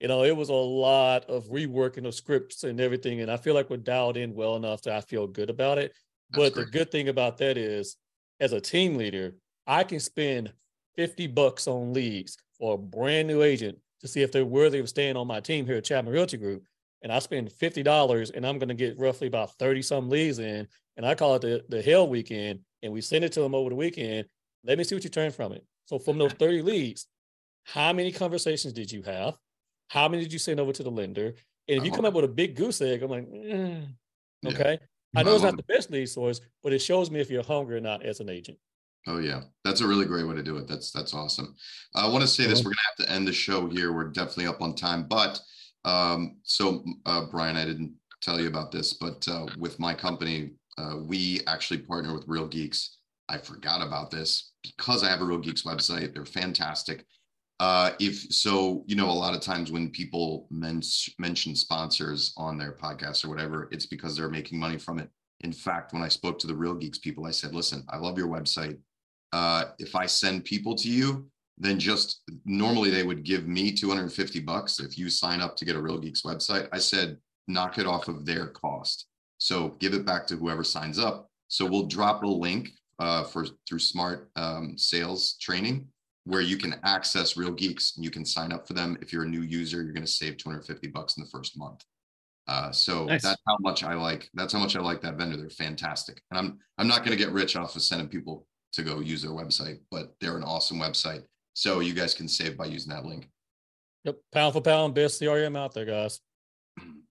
you 0.00 0.08
know, 0.08 0.22
it 0.22 0.36
was 0.36 0.48
a 0.48 0.54
lot 0.54 1.24
of 1.24 1.48
reworking 1.48 2.06
of 2.06 2.14
scripts 2.14 2.64
and 2.64 2.80
everything. 2.80 3.20
And 3.20 3.30
I 3.30 3.36
feel 3.36 3.54
like 3.54 3.68
we're 3.68 3.78
dialed 3.78 4.16
in 4.16 4.34
well 4.34 4.56
enough 4.56 4.82
that 4.82 4.94
I 4.94 5.00
feel 5.00 5.26
good 5.26 5.50
about 5.50 5.78
it. 5.78 5.92
That's 6.30 6.38
but 6.38 6.54
great. 6.54 6.64
the 6.66 6.70
good 6.70 6.90
thing 6.90 7.08
about 7.08 7.38
that 7.38 7.56
is, 7.56 7.96
as 8.40 8.52
a 8.52 8.60
team 8.60 8.96
leader, 8.96 9.34
I 9.66 9.82
can 9.82 9.98
spend 9.98 10.52
50 10.96 11.26
bucks 11.28 11.66
on 11.66 11.92
leads 11.92 12.36
for 12.58 12.74
a 12.74 12.78
brand 12.78 13.28
new 13.28 13.42
agent 13.42 13.78
to 14.00 14.08
see 14.08 14.22
if 14.22 14.30
they're 14.30 14.44
worthy 14.44 14.78
of 14.78 14.88
staying 14.88 15.16
on 15.16 15.26
my 15.26 15.40
team 15.40 15.66
here 15.66 15.76
at 15.76 15.84
Chapman 15.84 16.12
Realty 16.12 16.36
Group. 16.36 16.62
And 17.02 17.12
I 17.12 17.18
spend 17.18 17.50
$50 17.50 18.32
and 18.34 18.46
I'm 18.46 18.58
going 18.58 18.68
to 18.68 18.74
get 18.74 18.98
roughly 18.98 19.26
about 19.26 19.52
30 19.58 19.82
some 19.82 20.08
leads 20.08 20.38
in. 20.38 20.66
And 20.96 21.06
I 21.06 21.14
call 21.14 21.36
it 21.36 21.42
the, 21.42 21.64
the 21.68 21.82
hell 21.82 22.08
weekend. 22.08 22.60
And 22.82 22.92
we 22.92 23.00
send 23.00 23.24
it 23.24 23.32
to 23.32 23.40
them 23.40 23.54
over 23.54 23.70
the 23.70 23.76
weekend. 23.76 24.26
Let 24.64 24.78
me 24.78 24.84
see 24.84 24.94
what 24.94 25.04
you 25.04 25.10
turn 25.10 25.32
from 25.32 25.52
it. 25.52 25.64
So 25.86 25.98
from 25.98 26.18
those 26.18 26.32
30 26.38 26.62
leads, 26.62 27.06
how 27.64 27.92
many 27.92 28.12
conversations 28.12 28.72
did 28.72 28.90
you 28.90 29.02
have? 29.02 29.36
How 29.88 30.08
many 30.08 30.22
did 30.22 30.32
you 30.32 30.38
send 30.38 30.60
over 30.60 30.72
to 30.72 30.82
the 30.82 30.90
lender? 30.90 31.34
And 31.68 31.78
if 31.78 31.84
you 31.84 31.90
come 31.90 32.04
up 32.04 32.14
with 32.14 32.24
a 32.24 32.28
big 32.28 32.56
goose 32.56 32.80
egg, 32.80 33.02
I'm 33.02 33.10
like, 33.10 33.30
mm, 33.30 33.86
okay. 34.46 34.78
I 35.16 35.22
know 35.22 35.34
it's 35.34 35.42
not 35.42 35.56
the 35.56 35.62
best 35.64 35.90
lead 35.90 36.08
source, 36.08 36.40
but 36.62 36.72
it 36.72 36.80
shows 36.80 37.10
me 37.10 37.20
if 37.20 37.30
you're 37.30 37.42
hungry 37.42 37.76
or 37.76 37.80
not 37.80 38.04
as 38.04 38.20
an 38.20 38.28
agent. 38.28 38.58
Oh 39.06 39.18
yeah, 39.18 39.42
that's 39.64 39.80
a 39.80 39.86
really 39.86 40.04
great 40.04 40.26
way 40.26 40.34
to 40.34 40.42
do 40.42 40.56
it. 40.58 40.68
That's 40.68 40.90
that's 40.92 41.14
awesome. 41.14 41.56
I 41.94 42.06
want 42.08 42.22
to 42.22 42.28
say 42.28 42.46
this: 42.46 42.58
we're 42.58 42.72
gonna 42.72 42.76
have 42.98 43.06
to 43.06 43.12
end 43.12 43.26
the 43.26 43.32
show 43.32 43.66
here. 43.66 43.92
We're 43.92 44.08
definitely 44.08 44.46
up 44.46 44.60
on 44.60 44.74
time, 44.74 45.06
but 45.08 45.40
um, 45.84 46.36
so 46.42 46.84
uh, 47.06 47.26
Brian, 47.30 47.56
I 47.56 47.64
didn't 47.64 47.94
tell 48.20 48.38
you 48.38 48.48
about 48.48 48.70
this, 48.70 48.92
but 48.92 49.26
uh, 49.28 49.46
with 49.56 49.78
my 49.78 49.94
company, 49.94 50.50
uh, 50.76 50.96
we 51.02 51.40
actually 51.46 51.78
partner 51.78 52.12
with 52.12 52.24
Real 52.26 52.46
Geeks. 52.46 52.98
I 53.30 53.38
forgot 53.38 53.86
about 53.86 54.10
this 54.10 54.52
because 54.62 55.02
I 55.02 55.08
have 55.08 55.22
a 55.22 55.24
Real 55.24 55.38
Geeks 55.38 55.62
website. 55.62 56.12
They're 56.12 56.26
fantastic. 56.26 57.06
Uh, 57.60 57.90
if 57.98 58.32
so, 58.32 58.84
you 58.86 58.94
know, 58.94 59.10
a 59.10 59.10
lot 59.10 59.34
of 59.34 59.40
times 59.40 59.72
when 59.72 59.90
people 59.90 60.46
men- 60.50 60.82
mention 61.18 61.56
sponsors 61.56 62.32
on 62.36 62.56
their 62.56 62.72
podcast 62.72 63.24
or 63.24 63.28
whatever, 63.28 63.68
it's 63.72 63.86
because 63.86 64.16
they're 64.16 64.28
making 64.28 64.58
money 64.58 64.78
from 64.78 64.98
it. 64.98 65.08
In 65.40 65.52
fact, 65.52 65.92
when 65.92 66.02
I 66.02 66.08
spoke 66.08 66.38
to 66.40 66.46
the 66.46 66.54
Real 66.54 66.74
Geeks 66.74 66.98
people, 66.98 67.26
I 67.26 67.32
said, 67.32 67.54
listen, 67.54 67.84
I 67.88 67.96
love 67.96 68.16
your 68.16 68.28
website. 68.28 68.78
Uh, 69.32 69.66
if 69.78 69.96
I 69.96 70.06
send 70.06 70.44
people 70.44 70.74
to 70.76 70.88
you, 70.88 71.28
then 71.58 71.80
just 71.80 72.22
normally 72.44 72.90
they 72.90 73.02
would 73.02 73.24
give 73.24 73.48
me 73.48 73.72
250 73.72 74.40
bucks 74.40 74.78
if 74.78 74.96
you 74.96 75.10
sign 75.10 75.40
up 75.40 75.56
to 75.56 75.64
get 75.64 75.74
a 75.76 75.82
Real 75.82 75.98
Geeks 75.98 76.22
website. 76.22 76.68
I 76.72 76.78
said, 76.78 77.18
knock 77.48 77.78
it 77.78 77.86
off 77.86 78.06
of 78.06 78.24
their 78.24 78.48
cost. 78.48 79.06
So 79.38 79.70
give 79.80 79.94
it 79.94 80.06
back 80.06 80.26
to 80.28 80.36
whoever 80.36 80.62
signs 80.62 80.98
up. 80.98 81.28
So 81.48 81.66
we'll 81.66 81.86
drop 81.86 82.22
a 82.22 82.26
link 82.26 82.70
uh, 83.00 83.24
for 83.24 83.46
through 83.68 83.78
smart 83.80 84.30
um, 84.36 84.76
sales 84.76 85.36
training 85.40 85.88
where 86.28 86.42
you 86.42 86.58
can 86.58 86.76
access 86.84 87.38
Real 87.38 87.50
Geeks 87.50 87.96
and 87.96 88.04
you 88.04 88.10
can 88.10 88.22
sign 88.22 88.52
up 88.52 88.68
for 88.68 88.74
them. 88.74 88.98
If 89.00 89.14
you're 89.14 89.22
a 89.22 89.28
new 89.28 89.40
user, 89.40 89.82
you're 89.82 89.94
going 89.94 90.04
to 90.04 90.12
save 90.12 90.36
250 90.36 90.88
bucks 90.88 91.16
in 91.16 91.24
the 91.24 91.30
first 91.30 91.56
month. 91.56 91.82
Uh, 92.46 92.70
so 92.70 93.06
nice. 93.06 93.22
that's 93.22 93.40
how 93.46 93.56
much 93.60 93.82
I 93.82 93.94
like. 93.94 94.28
That's 94.34 94.52
how 94.52 94.58
much 94.58 94.76
I 94.76 94.80
like 94.80 95.00
that 95.00 95.16
vendor. 95.16 95.38
They're 95.38 95.48
fantastic, 95.48 96.22
and 96.30 96.38
I'm 96.38 96.58
I'm 96.76 96.86
not 96.86 96.98
going 96.98 97.16
to 97.16 97.22
get 97.22 97.32
rich 97.32 97.56
off 97.56 97.76
of 97.76 97.82
sending 97.82 98.08
people 98.08 98.46
to 98.72 98.82
go 98.82 99.00
use 99.00 99.22
their 99.22 99.32
website, 99.32 99.80
but 99.90 100.14
they're 100.20 100.36
an 100.36 100.44
awesome 100.44 100.78
website. 100.78 101.24
So 101.54 101.80
you 101.80 101.94
guys 101.94 102.14
can 102.14 102.28
save 102.28 102.56
by 102.56 102.66
using 102.66 102.92
that 102.92 103.04
link. 103.04 103.28
Yep, 104.04 104.16
pound 104.32 104.52
for 104.52 104.60
pound, 104.60 104.94
best 104.94 105.20
CRM 105.20 105.58
out 105.58 105.74
there, 105.74 105.84
guys. 105.84 106.20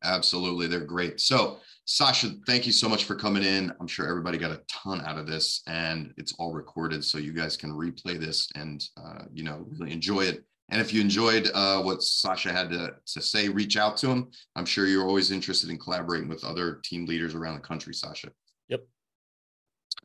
Absolutely, 0.03 0.67
they're 0.67 0.79
great. 0.79 1.19
So 1.19 1.59
Sasha, 1.89 2.31
thank 2.45 2.65
you 2.65 2.73
so 2.73 2.89
much 2.89 3.05
for 3.05 3.15
coming 3.15 3.43
in. 3.43 3.71
I'm 3.79 3.87
sure 3.87 4.09
everybody 4.09 4.37
got 4.37 4.51
a 4.51 4.61
ton 4.67 4.99
out 5.05 5.17
of 5.17 5.25
this, 5.25 5.63
and 5.67 6.13
it's 6.17 6.33
all 6.33 6.51
recorded, 6.51 7.01
so 7.03 7.17
you 7.17 7.31
guys 7.31 7.55
can 7.55 7.71
replay 7.71 8.19
this 8.19 8.49
and 8.55 8.83
uh, 9.01 9.23
you 9.33 9.45
know 9.45 9.65
really 9.69 9.93
enjoy 9.93 10.25
it. 10.25 10.43
And 10.69 10.81
if 10.81 10.93
you 10.93 10.99
enjoyed 10.99 11.49
uh, 11.53 11.81
what 11.81 12.03
Sasha 12.03 12.51
had 12.51 12.69
to, 12.71 12.95
to 13.05 13.21
say, 13.21 13.47
reach 13.47 13.77
out 13.77 13.95
to 13.97 14.09
him. 14.09 14.27
I'm 14.57 14.65
sure 14.65 14.85
you're 14.85 15.07
always 15.07 15.31
interested 15.31 15.69
in 15.69 15.77
collaborating 15.77 16.27
with 16.27 16.43
other 16.43 16.81
team 16.83 17.05
leaders 17.05 17.35
around 17.35 17.55
the 17.55 17.61
country, 17.61 17.93
Sasha. 17.93 18.31
Yep. 18.67 18.85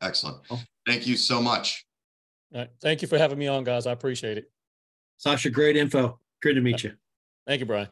Excellent. 0.01 0.37
Thank 0.87 1.05
you 1.05 1.17
so 1.17 1.41
much. 1.41 1.85
All 2.53 2.61
right. 2.61 2.69
Thank 2.81 3.01
you 3.01 3.09
for 3.09 3.17
having 3.17 3.37
me 3.37 3.47
on, 3.47 3.65
guys. 3.65 3.87
I 3.87 3.91
appreciate 3.91 4.37
it. 4.37 4.49
Sasha, 5.17 5.49
great 5.49 5.75
info. 5.75 6.17
Great 6.41 6.53
to 6.53 6.61
meet 6.61 6.85
you. 6.85 6.93
Thank 7.45 7.59
you, 7.59 7.65
Brian. 7.65 7.89